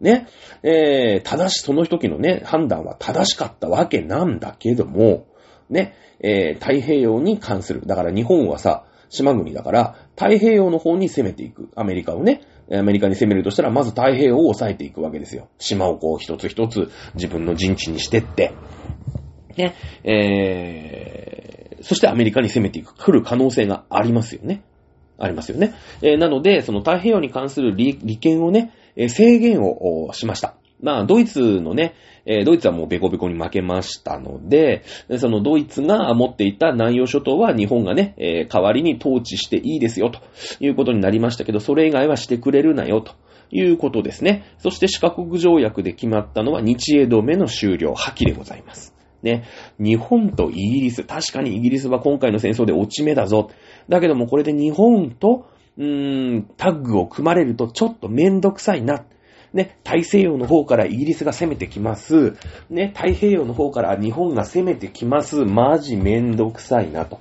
[0.00, 0.28] ね。
[0.62, 5.26] えー、正し、その時のね、判断は正しかったわけなんだけども、
[5.70, 7.82] ね、えー、太平洋に関する。
[7.86, 11.68] だから日本はさ、島国だから、太平洋の方に攻めていく。
[11.74, 15.48] アメリカをね、アメリカに攻めるとしたら、まず太平洋を抑えていくわけですよ。
[15.58, 18.52] 島をこう一つ一つ自分の陣地にしてって、
[19.56, 19.74] ね、
[20.04, 21.47] えー、
[21.82, 24.62] そしてアメリカに攻めていく、来る可能性がありますよね。
[25.18, 25.74] ありますよね。
[26.00, 30.54] えー、なので、その太平洋に関する利利権をね、え制限をしました。
[30.80, 34.84] まあ、ドイツのね、えドイツはもうベコベコに負けましたので、
[35.18, 40.20] そのドイツが持っていた南洋諸島は日本がね、え代わりに統治していいですよと
[40.60, 43.12] いうことになりましたけど、それ以外はしてくれるなよと。
[43.50, 44.44] いうことですね。
[44.58, 48.97] そして四カ国条約で決まったのは日英同盟の終了破棄でございます。
[49.22, 49.44] ね。
[49.78, 53.50] 日本とイギリス、確かにイギリスは今回の戦争で落ち目だぞ。
[53.88, 55.46] だけどもこれで日本と、
[55.76, 59.04] うーん、タッグを組まれるとちょっとめんどくさいな。
[59.52, 62.36] ね、大西洋の方からイギリスが攻めてきます。
[62.68, 65.44] ね、太平洋の方から日本が攻めてきます。
[65.44, 67.18] マジめんどくさいなと。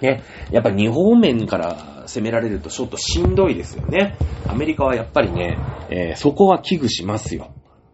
[0.00, 4.16] ね、やっぱ日本面から攻められるとちょっとしんどいですよね。
[4.46, 5.58] アメリカはやっぱりね、
[5.90, 7.50] えー、そこは危惧しますよ。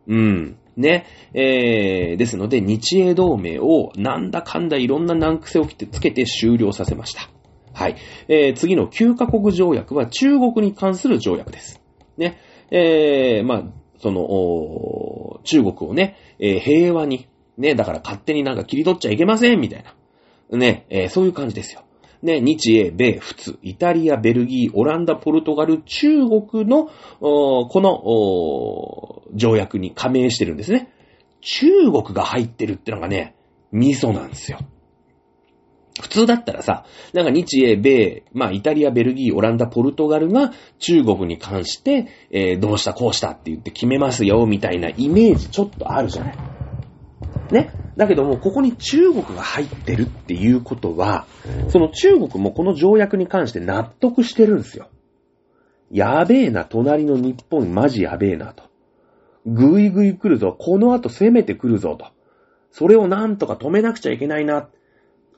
[0.08, 0.56] うん。
[0.76, 1.06] ね。
[1.34, 7.28] えー、ですので、日英同盟をなんだかんだいろんな難癖をつけて終了させました。
[7.74, 7.96] はい。
[8.28, 11.80] えー、次の9カ国条約は中国に関する条約です。
[12.16, 12.38] ね。
[12.70, 13.64] えー、まあ、
[13.98, 19.84] その、中国をね、えー、平和に、ね、だから勝手になんか切り取っちゃいけません、みたい
[20.50, 20.58] な。
[20.58, 21.82] ね、えー、そういう感じですよ。
[22.22, 26.88] ね、日英、米、仏、イタリア、ベルギー、オランダ、ポルトガル、中国の、
[27.20, 30.92] この、条約に加盟してるんですね。
[31.40, 33.34] 中国が入ってるってのがね、
[33.72, 34.58] ミソなんですよ。
[36.00, 46.36] 普通だったらさ、なんか日英、米、まあイタリア、ベルギー、オランダ、ポルトガルが中国に関して、えー、どうしたこうしたって言って決めますよ、みたいなイメージちょっとあるじゃない。
[47.50, 47.81] ね。
[47.96, 51.26] だけども、ここに中国が入ってるっていうことは、
[51.68, 54.88] その中国もこの条約に関して納得してるんですよ。
[55.90, 58.64] やべえな、隣の日本マジやべえなと。
[59.44, 62.06] ぐいぐい来るぞ、この後攻めてくるぞと。
[62.70, 64.68] それをなんとか止めなくちゃいけないな。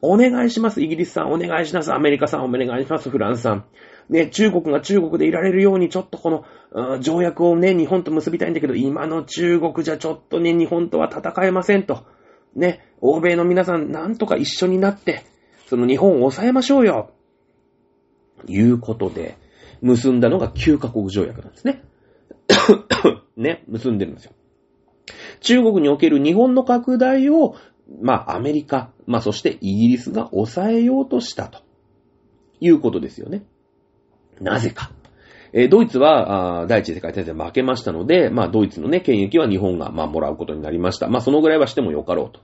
[0.00, 3.64] お願いします、イギリスさん、お願いします、アメリカさん、お願いします、フランスさん。
[4.10, 12.04] ね、中国が中国でいられるように、ちょっとこの、うん、条約をね、日本と結びたいんだけど、今の中国じゃちょっとね、日本とは戦えませんと。
[12.54, 15.24] ね、欧米の皆さん、なんとか一緒になって、
[15.66, 17.10] その日本を抑えましょうよ。
[18.46, 19.36] いうことで、
[19.80, 21.82] 結んだのが9カ国条約なんですね。
[23.36, 24.32] ね、結んでるんですよ。
[25.40, 27.56] 中国における日本の拡大を、
[28.00, 31.60] まあ、アメリカ、まあ、そしてイギリスが抑えようとしたと
[32.60, 33.44] いうことですよね。
[34.40, 34.90] なぜか。
[35.56, 41.08] えー、ドイツは、あ第一次世界大戦負けましたので、まあ、ドイツのね、権益は日本が、まあ、もらうことになりました。
[41.08, 42.40] まあ、そのぐらいはしてもよかろうと。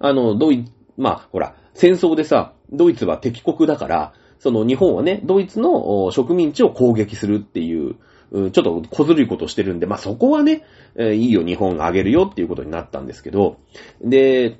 [0.00, 7.94] あの、ドイツ、まあ、ほら、戦争でさ、ドイツは敵国だから、その日本はね、ドイツの植民地を攻撃するっていう、
[8.32, 10.64] ちょっと小ずるいことしてるんで、まあ、そこはね、
[10.96, 13.58] えー、いいよ、日本があげるよっていうことになったんですけど、
[14.02, 14.56] で、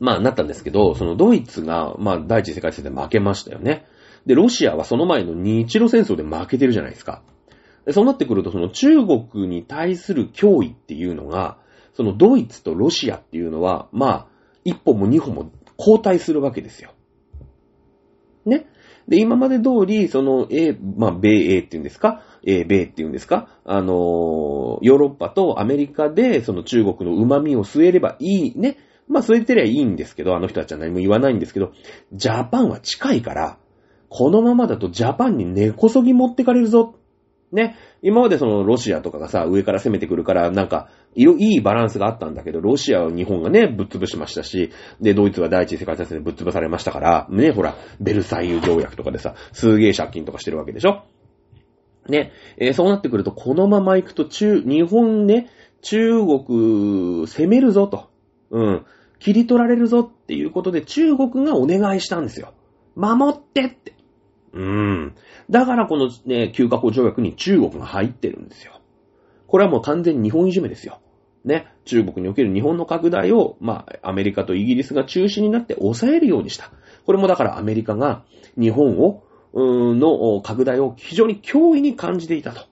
[0.00, 3.84] まあ、なったんですけど、そのドイツが、まあ、第一次世界戦で負けましたよね。
[4.28, 7.22] で、ロシアはその前の日露戦争で負けてるじゃないですか。
[7.86, 11.56] でそうなってくると、その中国に対する脅威っていうのが、
[11.94, 14.26] そのドイツとロシアっていうのは、まあ、
[14.64, 16.92] 一歩も二歩も交代するわけですよ。
[18.44, 18.66] ね？
[19.08, 28.76] で、今まで通り、その、A、まあ、米英っていうんですか、英米っていうんですか、あのー、ヨーロッパとアメリカで、その中国の旨味を吸えればいい、ね？
[29.08, 31.72] まあ、吸えてりゃいいんですけど、あの人たちは何も言わないんですけど、
[32.12, 33.58] ジャパンは近いから、
[34.08, 36.94] このままだとジャパンに根こそぎ持ってかれるぞ。
[37.52, 37.76] ね。
[38.02, 41.24] 今までそのロシアとかがさ、上から攻めてくるから、なんか、い
[41.56, 51.04] いバランスがあったんだけど、ロシアを日本がね、ぶっ潰しましたし、で、ドイツは第一次世界大戦でぶっ潰されましたから、ね、ほら、ベルサイユ条約とかでさ、すげえ借金とかしてるわけでしょ
[52.08, 55.50] ね、えー、そうなってくると、このまま行くと、中、日本ね、
[55.82, 58.10] 中国、攻めるぞと。
[58.50, 58.86] うん。
[59.18, 62.52] 切り取られるぞっていうことで、中国がお願いしたんですよ。
[62.94, 63.94] 守ってって。
[64.58, 65.14] うん。
[65.48, 68.72] だからこのね、休暇法条約に中国が入ってるんですよ。
[69.46, 70.98] これはもう完全に日本いじめですよ。
[71.44, 71.68] ね。
[71.84, 76.72] 中国における日本の拡大を、まあ、アメリカとイギリスが中心になって抑えるようにした。
[77.06, 78.24] これもだからアメリカが
[78.58, 79.22] 日本を、
[79.54, 82.66] の拡大を非常に脅威に感じていたと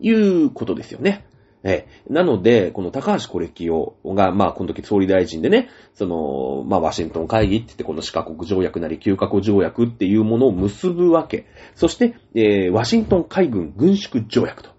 [0.00, 1.24] いうことですよね。
[1.64, 2.12] ええ。
[2.12, 11.46] なので、この高橋コレキオが、まあ、この時総理大臣でね、その、まあ、ワシントン会議って言って、この四カ国条約なり9カ国条約っていうものを結ぶわけ。
[11.76, 14.70] そして、えー、ワシントン海軍軍縮条約と。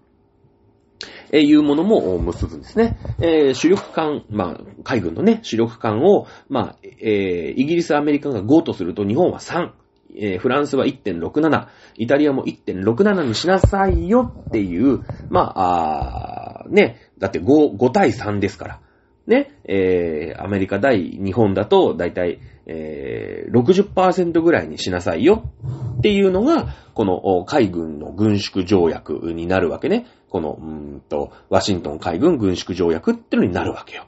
[1.32, 3.00] えいうものも結ぶんですね。
[3.20, 9.72] えー、主力艦、まあ、海軍のね、主力艦を、まあ、えー、イギリス、アメリカが5とすると日本は3。
[10.16, 18.80] えー、フランスは1.67、イタリアも1.67にしなさいよっていう、まあ、あね、だって5、5対3ですから。
[19.26, 25.44] ね、えー、アメリカ対日本だと、だいたい、えー、60%ぐらいにしなさいよ
[26.00, 30.08] っていうのが、この海軍の軍縮条約になるわけね。
[30.30, 30.66] この、う
[30.98, 34.08] んと、ワシントン海軍軍縮条約ってのになるわけよ。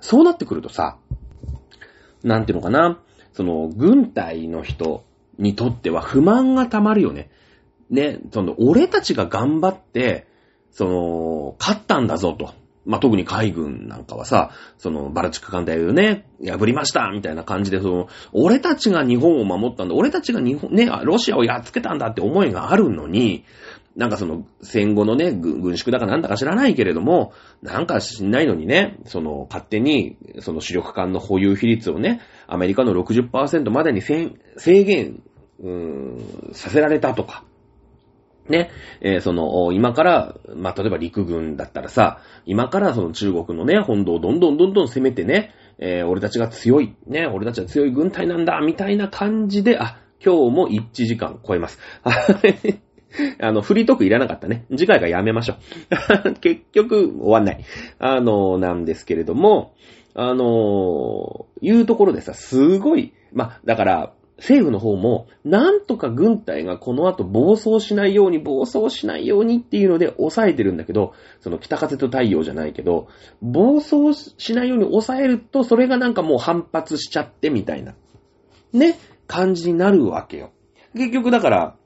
[0.00, 0.98] そうなってくるとさ、
[2.22, 3.00] なんていうのかな、
[3.32, 5.04] その、軍隊の人
[5.38, 7.30] にとっては不満が溜まるよね。
[7.90, 10.27] ね、その、俺たちが頑張って、
[10.78, 12.54] その、勝ったんだぞと。
[12.86, 23.44] まあ、特に海軍なんかはさ、その、バルチック艦隊をね、破りましたみたいな感じで、その、俺たちが日本を守ったんだ、俺たちが日本、ね、ロシアをやっつけたんだって思いがあるのに、
[23.96, 34.30] なんかその、戦後のね、軍縮だかなんだか知らないけれども、なんか知んないのにね、その、勝手に、その主力艦の保有比率をね、アメリカの60%までに制
[34.84, 35.20] 限、
[35.60, 37.42] うーん、させられたとか、
[38.48, 38.70] ね、
[39.00, 51.78] えー、その、今から、まあ、例えば陸軍だったらさ、今からその中国のね、本土をどんどんどんどん攻めてね、えー、俺たちが強い、ね、俺たちは強い軍隊なんだ、みたいな感じで、あ、今日も1時間超えます。
[53.40, 54.66] あの、フリートークいらなかったね。
[54.70, 55.54] 次回からやめましょ
[56.26, 56.34] う。
[56.40, 57.64] 結局、終わんない。
[57.98, 59.74] あの、なんですけれども、
[60.14, 73.08] あの、いうところでさ、すごい、ま、だから、政府の方も、なんとか軍隊がこの後暴走しないように、暴走しないようにっていうので抑えてるんだけど、その北風と太陽じゃないけど、
[73.42, 77.94] 暴走しないように抑えると、それがなんかもう反発しちゃってみたいな、
[78.72, 80.52] ね、感じになるわけよ。
[80.94, 81.76] 結局だから、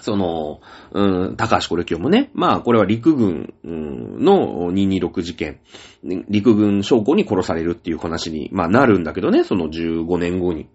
[0.00, 0.60] その、
[0.92, 5.60] うん、高橋コレキョもね、まあこれは陸軍の226事件、
[6.02, 10.68] 陸軍将校に殺されるっていう話に、まあなるんだけどね、その15年後に。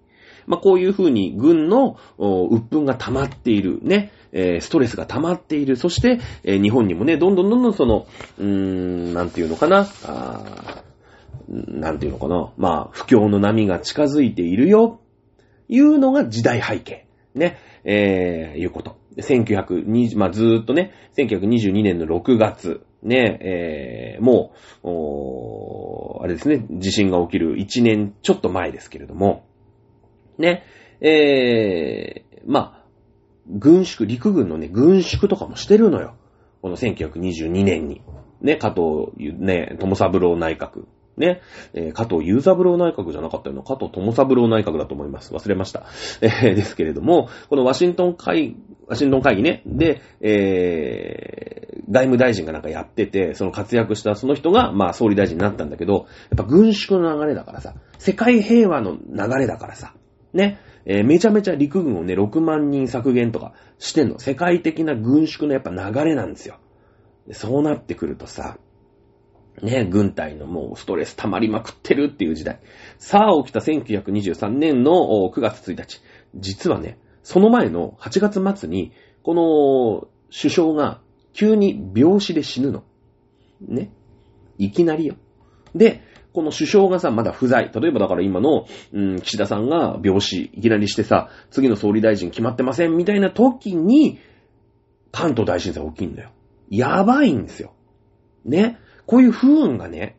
[0.47, 5.75] まあ、こういうふうに軍の鬱憤が溜まっている、ね、え、ストレスが溜まっている。
[5.75, 8.05] そして、え、日本にもね、どんどんどんどんその、
[8.37, 10.83] うーん、なんていうのかな、あ
[11.47, 14.99] なんていうのかな、まあ、不況の波が近づいているよ、
[15.69, 17.05] いうのが時代背景。
[17.33, 18.97] ね、えー、いうこと。
[19.17, 29.45] 1920、まあ、ずーっとね、1922年の6月、ね、えー、もう、おあれですね、地震が起きる1年ちょっと前ですけれども、
[30.37, 30.63] ね、
[31.01, 32.85] えー、まあ、
[33.47, 36.15] 軍縮、陸軍のね、軍縮とかもしてるのよ。
[36.61, 38.01] この1922年に。
[38.41, 40.85] ね、加藤、ね、友三郎内閣。
[41.17, 41.41] ね、
[41.73, 43.63] えー、加藤雄三郎内閣じゃなかったよ。
[43.63, 45.33] 加藤友三郎内閣だと思います。
[45.33, 45.85] 忘れました。
[46.21, 48.57] えー、ですけれども、このワシントン会、
[48.87, 56.05] ワシントン会議ね、で、えー、外務大臣がなんかやってて、その活躍したその人が、まあ総理大臣になったんだけど、やっ
[56.37, 59.93] ぱ軍縮の流れだからさ、世界平和の流れだからさ、
[60.35, 64.19] ね、えー、めちゃめちゃ陸軍をね、6万人削減とかしてんの。
[64.19, 66.57] 世界的な軍縮のやっぱ流れなんですよ。
[67.31, 68.57] そうなってくるとさ、
[69.63, 72.59] ね、軍隊のもうストレス溜まりまくってるっていう時代。
[72.99, 74.91] さあ起きた1923年の
[75.33, 76.01] 9月1日。
[76.35, 78.91] 実はね、その前の8月末に、
[79.23, 80.99] この首相が
[81.33, 82.83] 急に病死で死ぬの。
[83.61, 83.91] ね。
[84.57, 85.15] いきなりよ。
[85.73, 86.01] で、
[86.35, 87.71] この首相がさ、まだ不在。
[87.73, 94.19] 例えばだから今の、うん、岸田さんが病死、いきなりしてさ、次の総理大臣決まってませんみたいな時に、
[95.13, 96.31] 関東大震災起きんだよ。
[96.69, 97.73] やばいんですよ。
[98.43, 98.77] ね。
[99.05, 100.17] こういう不運がね、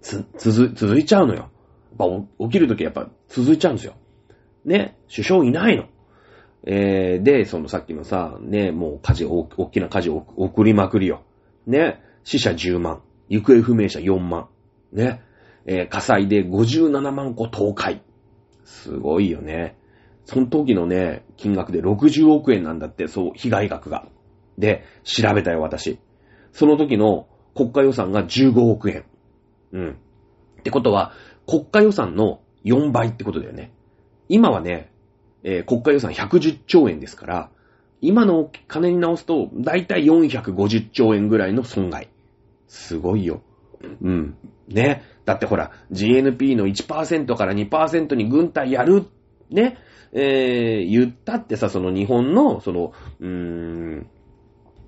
[0.00, 1.50] つ、続、続いちゃうのよ。
[1.98, 3.94] やっぱ起きるときやっぱ続いちゃうんですよ。
[4.64, 4.96] ね。
[5.08, 5.84] 首相いないの。
[6.64, 11.22] えー、で、そのさっきのさ、ね、もう火事、大きな火事を送りまくりよ。
[11.68, 12.02] ね。
[12.24, 13.02] 死者10万。
[13.28, 14.48] 行方不明者4万。
[14.92, 15.22] ね。
[15.66, 18.00] えー、火災で57万個倒壊。
[18.64, 19.76] すごいよね。
[20.24, 24.06] その時のね、金額で60億円なんだって、そう、被害額が。
[24.58, 25.98] で、調べたよ、私。
[26.52, 29.04] その時の国家予算が15億円。
[29.72, 29.90] うん。
[30.60, 31.12] ってことは、
[31.46, 33.72] 国家予算の4倍ってことだよね。
[34.28, 34.92] 今はね、
[35.42, 37.50] えー、国家予算110兆円ですから、
[38.00, 42.08] 今の金に直すと、だいたい450兆円ぐらいの損害。
[42.68, 43.42] すごいよ。
[44.02, 44.36] うん。
[44.68, 45.02] ね。
[45.24, 49.06] だってほら、GNP の1%から2%に軍隊やる、
[49.50, 49.78] ね。
[50.12, 54.06] えー、言ったってさ、その日本の、その、うーん、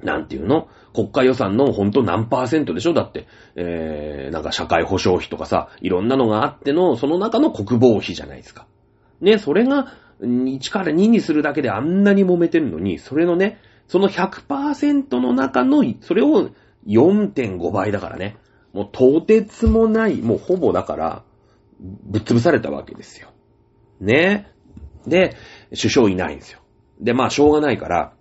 [0.02, 0.68] なんていうの？
[0.94, 2.94] 国家予算のほんと何パーセントでしょ？
[2.94, 8.66] だって、えー、なんか社会保障費とかさ、いろんなのがあっての、その中の国防費じゃないですか。
[9.20, 13.58] ね、それが1から2にするだけであんなに揉めてるのに、それのね、
[13.88, 16.50] その100%の中の、それを
[16.86, 18.36] 4.5倍だからね。
[18.72, 21.24] もうとてつもない、もうほぼだから、
[21.80, 23.30] ぶっ潰されたわけですよ。
[24.00, 24.50] ね。
[25.06, 25.36] で、
[25.70, 26.60] 首相いないんですよ。
[27.00, 28.12] で、まあ、しょうがないから、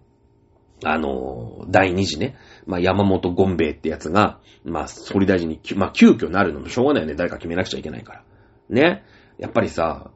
[0.85, 7.15] あの、第二次ね、まあ、山本ゴンベイってやつが、まあ、総理大臣に、まあ、急遽なるのもしょうがないよね。
[7.15, 8.23] 誰か決めなくちゃいけないから。
[8.69, 9.03] ね。
[9.37, 10.11] やっぱりさ、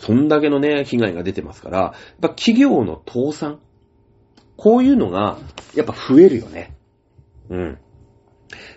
[0.00, 3.60] そんだけのね、被害が出てますから、やっぱ企業の倒産。
[4.56, 5.38] こういうのが、
[5.74, 6.76] やっぱ増えるよね。
[7.50, 7.78] うん。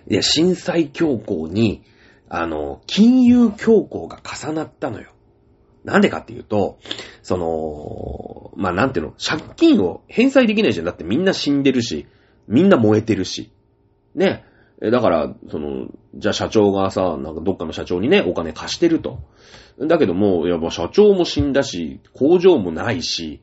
[0.10, 1.84] いや、震災強行に、
[2.30, 5.12] あの、金融強行が重なったのよ。
[5.84, 6.78] なんでかっていうと、
[7.24, 10.86] その、まあ、なんていうの、借金を返済できないじゃん。
[10.86, 12.08] だってみんな死んでるし、
[12.48, 13.52] みんな燃えてるし。
[14.16, 14.44] ね。
[14.82, 19.20] えだから、その、じゃあ社長がさ、なんかどっかの社長にね、お金貸してると。
[19.80, 23.42] だけども、や、もう社長も死んだし、工場もないし、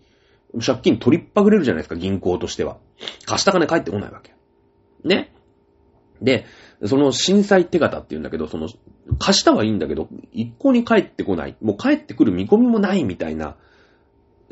[0.64, 2.79] 借金取りっぱぐれるじゃないですか、銀行としては。
[3.27, 4.35] 貸した金返ってこないわけ。
[5.05, 5.33] ね。
[6.23, 6.45] で、
[6.85, 8.69] その震災手形って言うんだけど、その、
[9.19, 11.57] 貸したはいいんだけど、一向に帰ってこない。
[11.61, 13.57] もう帰ってくる見込みもないみたいな、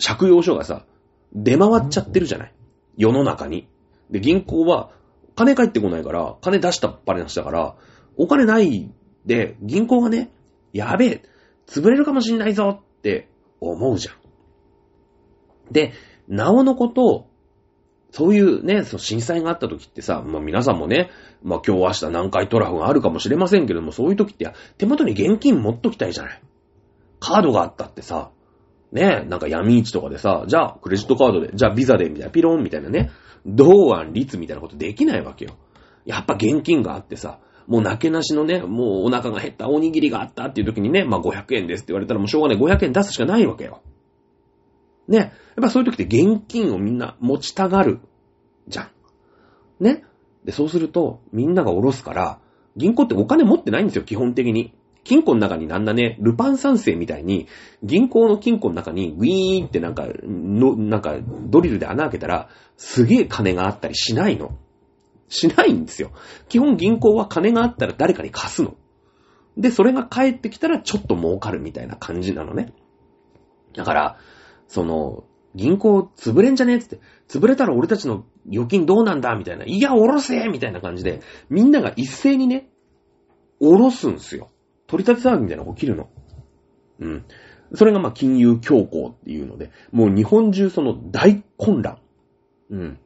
[0.05, 0.85] 借用書がさ、
[1.33, 2.55] 出回っちゃってるじゃない。
[2.97, 3.69] 世の中に。
[4.11, 4.91] で、銀行は、
[5.37, 7.77] 金返ってこないから、金出したっぱりなしだから、
[8.17, 8.91] お金ない
[9.27, 10.31] で、銀行がね、
[10.73, 11.23] やべえ、
[11.67, 13.29] 潰れるかもしんないぞって
[13.61, 14.15] 思うじゃん。
[15.73, 15.93] で、
[16.29, 17.29] なおのこと、
[18.15, 21.11] そういうね、その震災があった時ってさ、まあ皆さんもね、
[21.43, 26.41] まあ今日明日南海トラフがあるかもしれませんけども、そういう時って手元に現金持っときたいじゃない。
[27.19, 28.31] カードがあったってさ、
[28.93, 33.11] ね、なんか闇市とかでさ、じゃあクレジットカードで、じゃあビザで、みたいな、ピロンみたいなね、
[33.47, 35.57] 同案率みたいなことできないわけよ。
[36.05, 43.83] やっぱ現金があってさ、もうなけなしのね、もうお腹が減ったおにぎりがあったっていう時にね、まあ500円ですって言われたらもうしょうがない500円出すしかないわけよ。
[45.09, 45.19] ね。
[45.19, 45.31] やっ
[45.63, 48.01] ぱそういう時って現金をみんな持ちたがる。
[48.69, 48.91] じゃん。
[49.85, 50.05] ね。
[50.45, 52.39] で、そうすると、みんなが下ろすから、
[52.77, 54.75] 銀行ってお金持ってないんですよ、基本的に。
[55.05, 57.47] 金庫の中になんだね、ルパン三世みたいに、
[57.83, 64.57] 銀行の金庫の中にグイーンってなんか、の、なんか、ドリルで穴開けたら、すげえ金があったりしないの。
[65.29, 66.11] しないんですよ。
[66.49, 68.77] 基本銀行は金があったら誰かに貸すの。
[69.57, 72.73] で、それが返ってきたらちょっと儲かるみたいな感じなのね。
[73.75, 74.19] だから、
[74.75, 75.23] その、
[75.55, 76.99] 銀行潰れんじゃねえつって、
[77.29, 79.65] 潰れたら俺たちの預金どうなんだみたいな。
[79.65, 82.69] いや、おろせみたいな感じで、みんなが一斉にね、
[83.61, 84.51] おろすんすよ。
[84.89, 86.09] 取り立て騒ぎみたいなのが起きるの。
[86.99, 87.25] うん。
[87.77, 91.99] それがまあ金融強行っていうので、もう日本中その大混乱、
[92.71, 92.99] うん、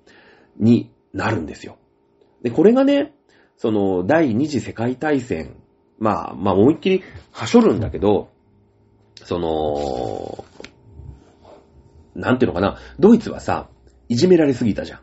[0.56, 1.76] になるんですよ。
[2.42, 3.12] で、これがね、
[3.58, 5.54] その第二次世界大戦、
[5.98, 8.30] まあ、まあ思いっきりはしょるんだけど、
[9.16, 10.46] その、
[12.18, 13.68] なんていうのかな、ドイツはさ、
[14.08, 15.00] いじめられすぎたじゃん。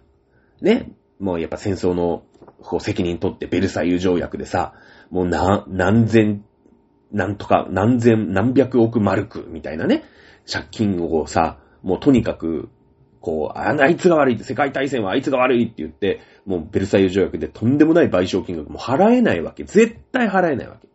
[0.65, 0.91] ね。
[1.19, 2.23] もうやっぱ戦争の
[2.61, 4.73] こう責任取ってベルサイユ条約でさ、
[5.09, 6.43] もうな、何千、
[7.11, 10.03] なんとか、何千、何百億マルクみたいなね、
[10.51, 12.69] 借金をさ、もうとにかく、
[13.21, 19.63] こう、あいつが悪いって、世界大戦はあいつが悪いって言って、もうベルサイユ条約でとんでもない賠償金額も払えないわけ。
[19.63, 20.87] 絶対払えないわけ。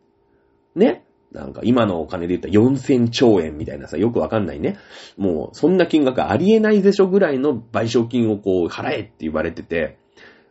[0.77, 1.05] ね。
[1.33, 4.78] なんか今のお金で言ったら4000兆円みたいなさ、よくわかんないね。
[5.16, 9.99] もうそんな金額ありえないでしょぐらいの賠償金をこう払えって言われてて、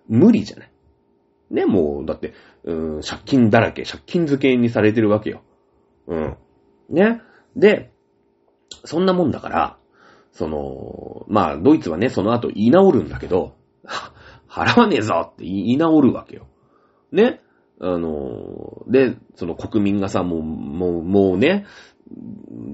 [0.07, 0.71] 無理じゃない。
[1.51, 5.41] ね、もう、だって、うん、借金だらけ、借金付けにされてるわけよ。
[6.07, 6.37] うん。
[6.89, 7.21] ね。
[7.55, 7.91] で、
[8.85, 9.77] そんなもんだから、
[10.31, 13.55] その、まあ、ドイツはね、その後言い直るんだけど、
[14.47, 16.47] 払わねえぞって言い直るわけよ。
[17.11, 17.41] ね。
[17.81, 21.65] あの、で、その国民がさ、もう、もう、もうね、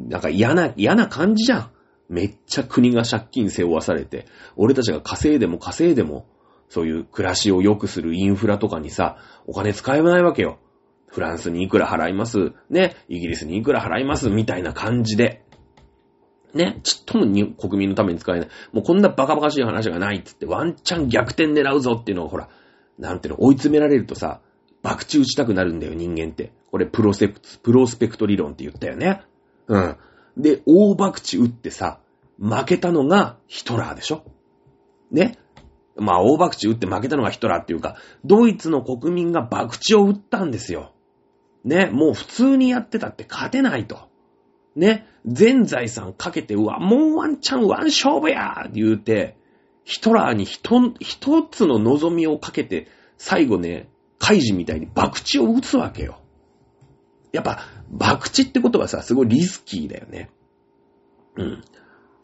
[0.10, 1.72] なんか嫌な、嫌な感じじゃん。
[2.08, 4.26] めっちゃ国が借金背負わされて、
[4.56, 6.28] 俺たちが稼いでも稼いでも、
[6.70, 10.60] そういう暮らしを良くするインフラとかにさ、お金使えないわけよ。
[11.08, 15.44] フランスにいくら払いますね、イギリスにいくら払いますみたいな感じで。
[16.54, 18.50] ね、ちっとも国民のために使えない。
[18.72, 22.50] もうこんなバカバカしい話がないっつって、ワンチャン逆転狙うぞっていうのをほら、
[22.98, 24.42] なんていうの、追い詰められるとさ、
[24.86, 26.54] 爆打打ちたくなるんだよ、人間って。
[26.70, 29.24] これ、プロセプト、プロスペクト理論って言ったよね。
[29.68, 29.98] うん。
[30.38, 32.00] で、大爆打打ってさ、
[32.38, 34.24] 負けたのがヒトラーでしょ
[35.10, 35.40] ね
[35.96, 40.92] まあ、大爆打打って負けたのがヒトラーっていうか、ドイツの国民が爆打を打ったんですよ。
[41.64, 43.98] ね、もう普通にやってたって勝てないと。
[44.76, 49.36] ね、全財産かけて、うわ、もうワンチャンワン勝負やって言うて、
[49.84, 56.22] ヒトラーに一一つの望みをかけて、最後ね、カイジみたいに爆地を撃つわけよ。
[57.32, 57.60] やっぱ、
[57.90, 60.30] 爆地ってことはさ、すごいリスキーだよね。
[61.36, 61.64] うん。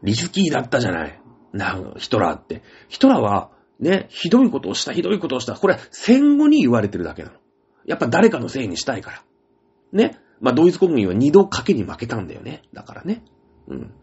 [0.04, 1.22] リスキーだったじゃない。
[1.54, 2.64] なヒトラーって。
[2.88, 5.54] ヒトラーは、ね、ひどいことをした、ひどいことをした。
[5.54, 7.36] これ、戦後に言われてるだけなの。
[7.86, 9.24] やっぱ誰かのせいにしたいから。
[9.92, 10.18] ね。
[10.40, 12.64] まあ、ドイツ国民は二度賭けに負けたんだよね。
[12.74, 13.24] だからね。
[13.68, 13.94] うん。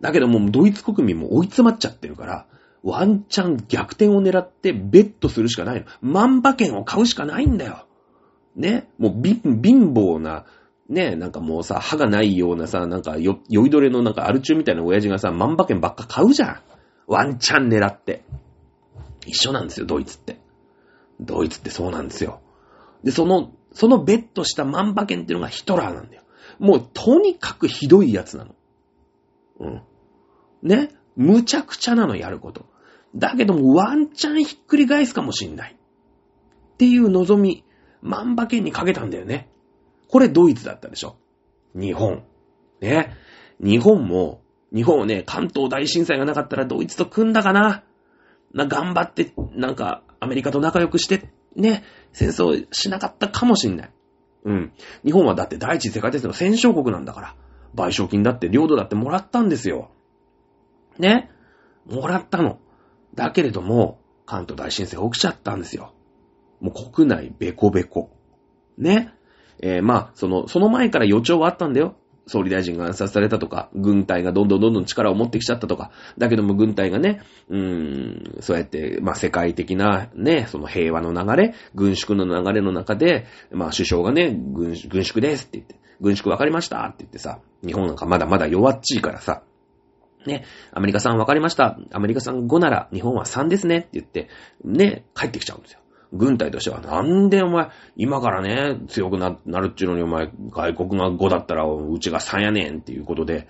[0.00, 2.46] だけどもう、ドイツ国民も追い詰まっちゃってるから、
[2.88, 5.86] ワンチャン逆転を狙ってベットするしかないの。
[6.02, 7.84] 万馬券を買うしかないんだよ。
[8.54, 8.88] ね？
[8.96, 9.40] もう貧
[9.92, 10.44] 乏な、
[10.88, 16.60] ね、なんかもうさ、歯がないようなさ、なんか、酔いどれのなんかアル中みたいな親父がさ、万馬券ばっか買うじゃん。
[17.08, 18.22] ワンチャン狙って。
[19.26, 20.38] 一緒なんですよ、ドイツって。
[21.18, 22.40] ドイツってそうなんですよ。
[23.02, 26.22] で、その、そのベットした万馬券っていうのがヒトラーなんだよ。
[26.60, 28.54] もう、とにかくひどいやつなの。
[29.58, 29.82] うん。
[30.62, 30.90] ね？
[31.16, 32.66] むちゃくちゃなの、やること。
[33.16, 35.76] だけども、ワンチャンひっくり返すかもしんない。
[35.76, 37.64] っていう望み、
[38.02, 39.50] 万馬券にかけたんだよね。
[40.08, 41.16] これドイツだったでしょ。
[41.74, 42.24] 日本。
[42.80, 43.14] ね。
[43.58, 44.42] 日本も、
[44.74, 47.84] 日本はね、関東大震災がなかったらドイツと組んだかな。
[48.52, 53.90] な、頑張って、なんか、アメリカと仲良くして、ね、戦争しなかったかもしんない。
[54.44, 54.72] うん。
[55.04, 57.34] 日本はだって第一次世界大戦の戦勝国なんだから。
[57.74, 59.90] 賠償金だって領土だってもらったんですよ。
[60.98, 61.30] ね。
[61.86, 62.58] もらったの。
[63.16, 65.92] だけれども、関東大震災起きちゃったんですよ。
[66.60, 68.10] もう国内ベコベコ。
[68.78, 69.12] ね。
[69.60, 71.96] えー、まあ、その、その前から予兆はあったんだよ。
[72.28, 89.42] 総理大臣が暗殺されたとか、軍隊がどんどんどんどん力を持ってきちゃったとか、だけども軍隊がね、うーん、そうやって、まあ世界的なね、その平和の流れ、軍縮の流れの中で、まあ首相がね、軍軍縮ですって言って、軍縮わかりましたって言ってさ、日本なんかまだまだ弱っちいからさ、
[90.26, 91.78] ね、アメリカさんわかりました。
[91.92, 94.28] アメリカさん5なら日本は3ですねって言って、
[94.64, 95.80] ね、帰ってきちゃうんですよ。
[96.12, 103.48] 軍隊としては、なんでお前、今からね、強くなるっちゅうのにお前、外国が5だったら、うちが3やねんっていうことで、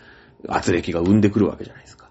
[0.49, 2.11] 圧力が生んでくるわけじゃないですか。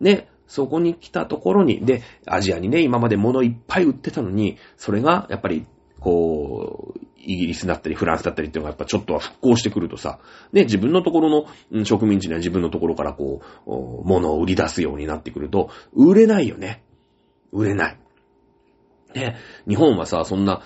[0.00, 5.66] ね、そこに来たところに、で、アジアにね、今まで物いっぱい売ってたのに、それが、やっぱり、
[6.04, 10.18] こう、イギリスだったりフランスだったりっていうのがやっぱちょっとは復興してくるとさ、
[10.52, 13.70] ね、自分のところの植民地には自分のところからこう、
[14.06, 16.84] 物を売り出すようになってくると、売れないよね。
[17.52, 17.98] 売れない。
[19.14, 19.36] ね、
[19.66, 20.60] 日本はさ、そんな、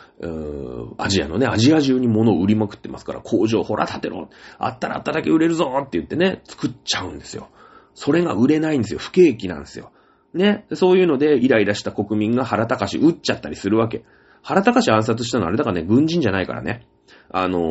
[0.96, 4.28] アジアのね、アジア中に物を売りまくってますから、工場ほら建てろ。
[4.58, 7.48] あったらあっただけ売れるぞって言ってね、作っちゃうんですよ。
[7.94, 8.98] それが売れないんですよ。
[8.98, 9.92] 不景気なんですよ。
[10.34, 10.66] ね。
[10.74, 14.04] そういうので、イライラした国民が腹高し撃っちゃったりするわけ。
[14.48, 16.86] 腹高し暗殺したのはあれだからね、軍人じゃないからね。
[17.28, 17.62] あのー、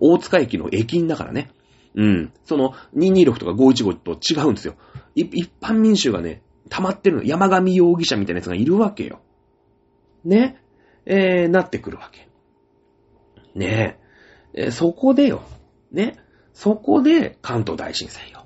[0.00, 1.52] 大塚駅の駅員だからね。
[1.94, 2.32] うん。
[2.44, 4.74] その、226とか515と違うんですよ。
[5.14, 7.22] 一般民衆がね、溜まってるの。
[7.22, 9.20] 山上容疑者みたいなやつがいるわけよ。
[10.24, 10.60] ね、
[11.06, 12.28] えー、なってくるわけ。
[13.54, 13.96] ね
[14.54, 15.44] え、えー、そこでよ、
[15.92, 16.16] ね、
[16.52, 18.44] そこで関東大震災よ。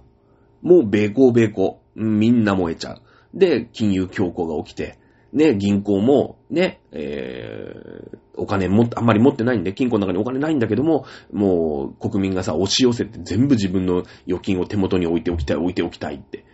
[0.61, 3.03] もうべこべこ、みんな燃えちゃう。
[3.33, 4.98] で、金融恐慌が起きて、
[5.33, 16.45] ね、銀行も、ね、えー、お金も、あんまり持ってないんで、金庫の中にお金ないんだけども、もう、国民がさ、押し寄せて全部自分の預金を手元に置いておきたい、置いておきたいって、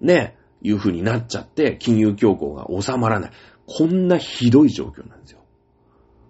[0.00, 3.30] ね、いう風になっちゃって、金融恐慌が収まらない。
[3.66, 5.40] こんなひどい状況なんですよ。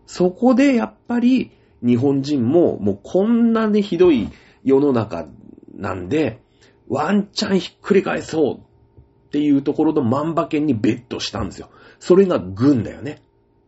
[0.06, 4.28] そこでやっぱり日本人ももうこんなにひどい
[4.64, 5.28] 世の中
[5.74, 6.40] なんで、
[6.88, 8.60] ワンチャンひっくり返そうっ
[9.30, 11.70] ていうところの万馬券にベットしたんですよ。
[12.00, 13.22] それが軍だよね。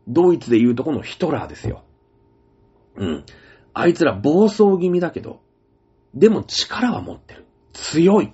[0.09, 1.85] ドイツで言うとこのヒトラーですよ。
[2.97, 3.25] うん。
[3.75, 5.41] あいつら暴走気味だけど、
[6.15, 7.47] でも力は持ってる。
[7.73, 8.33] 強い。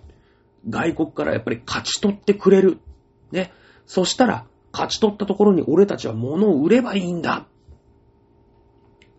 [0.68, 2.78] 外国からやっぱり勝ち取ってくれる。
[3.30, 3.52] ね。
[3.86, 7.46] そしたら、勝ち取ったところに俺たちは物を売ればいいんだ。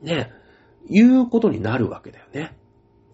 [0.02, 0.32] ね。
[0.88, 2.58] いうことになるわけだよね。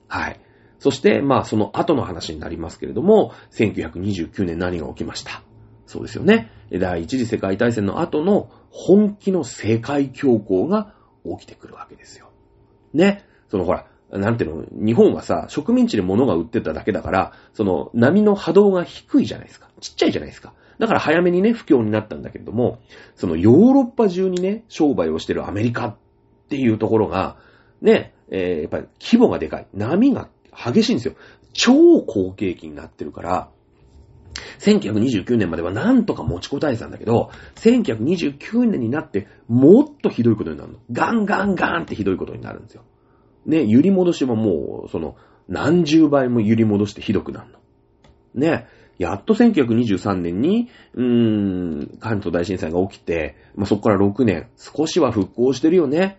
[0.07, 0.39] はい。
[0.79, 5.43] そして、まあ、その後の話になりますけれども、1929年何が起きました
[5.85, 6.51] そうですよね。
[6.71, 10.93] 第一次世界大戦の後の本気の世界恐慌が
[11.23, 12.29] 起きてくるわけですよ。
[12.93, 13.25] ね。
[13.49, 19.69] そのほら、なんていうの、日本はさ、植民地で物が売ってただけだから、その波の波動が低いじゃないですか。
[19.79, 20.53] ちっちゃいじゃないですか。
[20.79, 22.79] だから早めにね、不況になったんだけれども、
[23.15, 25.95] そのヨーロッパ中にね、商売をしてるアメリカっ
[26.49, 27.37] ていうところが、
[27.81, 29.67] ね、えー、やっぱり規模がでかい。
[29.73, 31.15] 波が激しいんですよ。
[31.53, 33.49] 超好景気になってるから、
[34.65, 40.79] 1929年まではなんとか持ちこたえてたんだけど、1929年になってもっとひどいことになるの。
[40.91, 42.83] ガンガンガンってひどいことになるんですよ。
[43.45, 45.15] ね、揺り戻しももう、その、
[45.47, 47.59] 何十倍も揺り戻してひどくなるの。
[48.33, 48.65] ね、
[48.97, 56.17] やっと1923年に、うーん、関東大震災が起きて、まあ、そこから6年、少しは復興してるよね。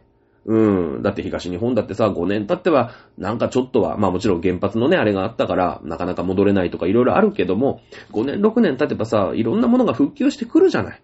[0.49, 1.03] うん。
[1.03, 7.81] だって東日本だってさ、5年経っては、なんかちょっとは、まあもちろん原発のね、あれがあったから、なかなか戻れないとかいろいろあるけども、
[8.13, 11.03] 5年、6年経てばさ、いろんなものが復旧してくるじゃない。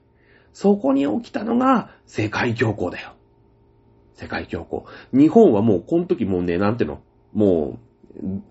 [0.53, 3.15] そこに起きたのが、世界恐慌だよ。
[4.15, 5.19] 世界恐慌。
[5.19, 7.01] 日本はもう、この時もうね、なんていうの？
[7.33, 7.81] も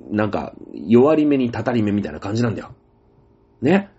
[0.10, 2.72] う、なんか、弱り目にたたり目みたいな感じなんだよ。
[3.62, 3.90] ね。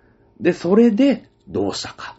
[0.41, 2.19] で、それで、どうしたか。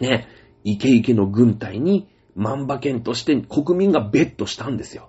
[0.00, 0.26] ね。
[0.64, 5.08] イケイケの軍隊に万馬券として国民がベットしたんですよ。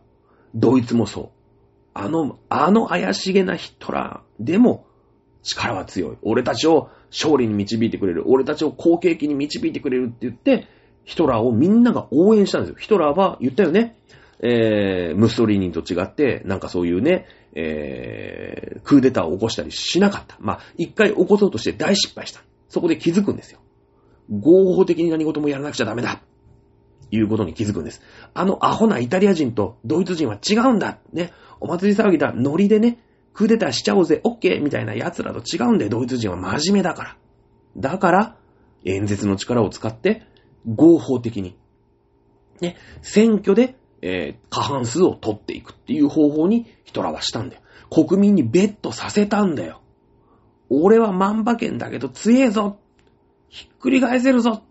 [0.54, 1.30] ドイツもそう。
[1.94, 4.86] あの、あの怪しげなヒトラーでも
[5.44, 6.18] 力は強い。
[6.22, 8.24] 俺たちを勝利に導いてくれる。
[8.28, 10.68] 俺たちを好景気に導いてくれるって言って、
[11.04, 12.76] ヒトラーをみんなが応援したんですよ。
[12.80, 13.96] ヒトラーは言ったよね。
[14.40, 20.36] えー、ムッソリーニと違って、なんかそういうね、えー、クーデターを起こしたりしなかった。
[20.40, 22.42] まあ、一回起こそうとして大失敗した。
[22.68, 23.60] そこで気づくんですよ。
[24.30, 26.22] 合法的に何事もやらなくちゃダメだ。
[27.12, 28.02] いうことに気づくんです。
[28.34, 31.00] あのアホなイタリア人とドイツ人は違うんだ。
[31.14, 31.32] ね。
[31.60, 32.34] お祭り騒ぎだ。
[32.34, 33.00] ノリでね、
[33.34, 34.22] クーデターしちゃおうぜ。
[34.24, 37.18] オッケーみたいな奴らと違うんで、ドイツ人は真面目だから。
[37.78, 38.38] だから、
[38.86, 40.24] 演説の力を使って、
[40.68, 41.58] 合法的に、
[42.62, 47.62] ね、選挙で、えー、過半数を取っていくっていう方法にヒトラーはしたんだよ。
[47.90, 49.82] 国民にベットさせたんだよ。
[50.70, 52.80] 俺は万馬券だけど強えぞ。
[53.50, 54.64] ひっくり返せるぞ。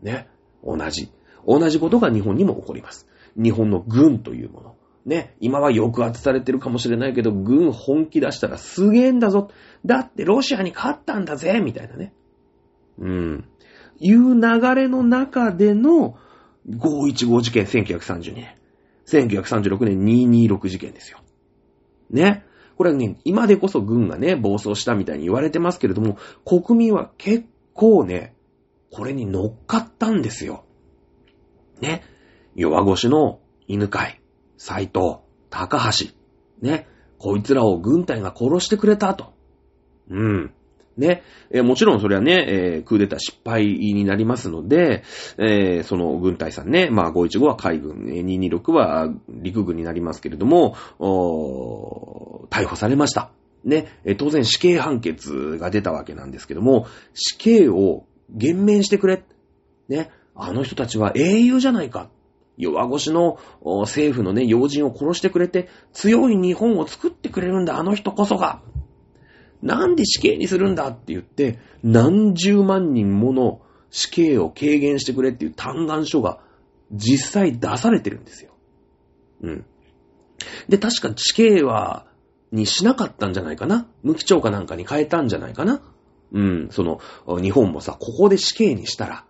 [0.00, 0.28] ね。
[0.64, 1.10] 同じ。
[1.46, 3.06] 同じことが日本にも起こります。
[3.36, 4.76] 日本の軍というもの。
[5.06, 9.50] ね、今は抑圧されてるかもしれないけど、軍本気出したらすげえんだぞ。
[9.84, 12.12] だってロシアに勝ったんだぜみたいなね。
[12.98, 13.44] うん。
[14.00, 16.16] いう流れの中での
[16.68, 18.56] 515事件1932年。
[19.06, 21.20] 1936年226事件ですよ。
[22.10, 22.44] ね。
[22.76, 28.34] これはね、今でこそ軍がね、暴走したみたいに言われてますけれども、国民は結構ね、
[28.90, 30.65] これに乗っかったんですよ。
[31.80, 32.02] ね。
[32.54, 34.18] 弱腰の犬飼、
[34.56, 35.18] 斎藤、
[35.50, 36.06] 高橋。
[36.60, 36.86] ね。
[37.18, 39.32] こいつらを軍隊が殺してくれたと。
[40.10, 40.52] うん。
[40.96, 41.22] ね。
[41.50, 45.02] えー、もちろんそれはね、えー、クーデター失敗になりますので、
[45.38, 50.76] えー、その軍隊さんね、まあ515は海軍、226は陸軍になりますけれども、
[52.50, 53.30] 逮捕されました。
[53.64, 53.88] ね。
[54.04, 59.22] え当然死刑判決が出たわけなんですけども、死刑を減免してくれ。
[59.88, 60.10] ね。
[60.36, 62.10] あの人たちは英雄じゃないか。
[62.58, 68.62] 弱腰の政府のね、要人を殺してくれて、強い日本を作ってくれるんだ、あの人こそが。
[69.62, 73.60] なんで死刑にするんだって言って、何十万人もの
[73.90, 76.40] 死刑を軽減してくれっていう嘆願書が
[76.92, 78.52] 実際出されてるんですよ。
[79.42, 79.64] うん。
[80.68, 82.06] で、確か死刑は、
[82.52, 85.82] にしなかったんじゃないかな無期懲かなんかに変えたんじゃないかな
[86.32, 87.00] うん、その、
[87.40, 89.24] 日本もさ、ここで死刑にしたら、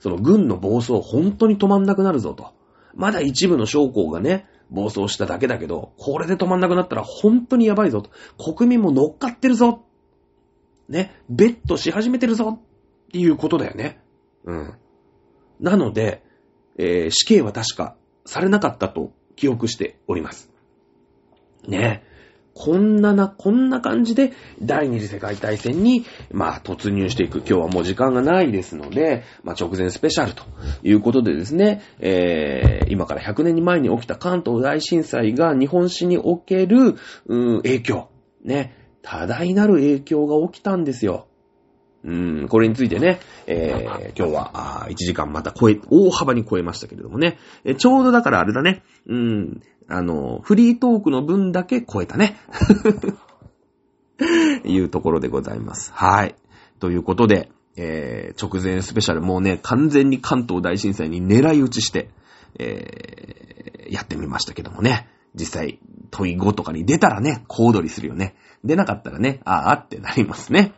[0.00, 2.52] その軍の暴走本当に止まんなくなるぞと。
[2.94, 8.10] まだ一部の将校がね、暴走しただけだけど、これで止まんなくなったら本当にやばいぞと。
[8.54, 9.84] 国民も乗っかってるぞ。
[10.88, 14.00] ね、ベットし始めてるぞっていうことだよね。
[14.44, 14.74] うん。
[15.60, 16.24] なので、
[16.78, 17.94] えー、死刑は確か
[18.24, 20.50] されなかったと記憶しております。
[21.68, 22.04] ね。
[22.54, 27.38] こんなな、こんな感じで第二次世界大戦に、まあ、突入していく。
[27.38, 30.44] 今日はもう時間がないですので、まあ、直前スペシャルと
[30.82, 36.96] いうことでですね、えー、今から100年前に起きた関東大震災が日本史における、
[37.26, 38.08] うん、影響。
[38.44, 41.26] ね、多大なる影響が起きたんですよ。
[42.02, 42.10] う
[42.44, 52.36] ん、これについてね、えー、今日は、あ1時間また超え、大幅に超えましたけれどもね、えちょうどだからあれだね、うん、あの、フリートークの分だけ超えたね。
[54.64, 55.92] いうところでございます。
[55.94, 56.34] はい。
[56.78, 62.10] ということで、えー、直前スペシャルもうね、完全に関東大震災に狙い撃ちして、
[62.58, 65.08] えー、やってみましたけどもね。
[65.34, 65.78] 実際、
[66.10, 68.34] 問い5とかに出たらね、小躍りするよね。
[68.64, 70.74] 出なかったらね、ああってなりますね。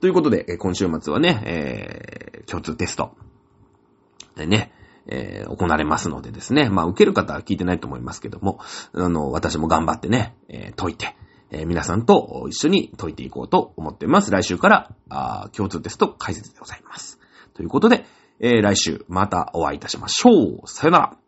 [0.00, 3.16] ということで、今週末はね、えー、共通テスト。
[4.36, 4.72] でね、
[5.06, 6.68] えー、行われますのでですね。
[6.68, 8.60] まあ、受ける方は聞いてないと思いますけども、
[8.92, 11.16] あの、私も頑張ってね、えー、解いて、
[11.50, 14.30] えー、皆さんと一緒に解いていこうと思っています。
[14.30, 17.18] 来週から、あ共通テスト解説でございます。
[17.54, 18.04] ということで、
[18.40, 20.30] えー、来週またお会いいたしましょ
[20.64, 20.66] う。
[20.66, 21.23] さよなら。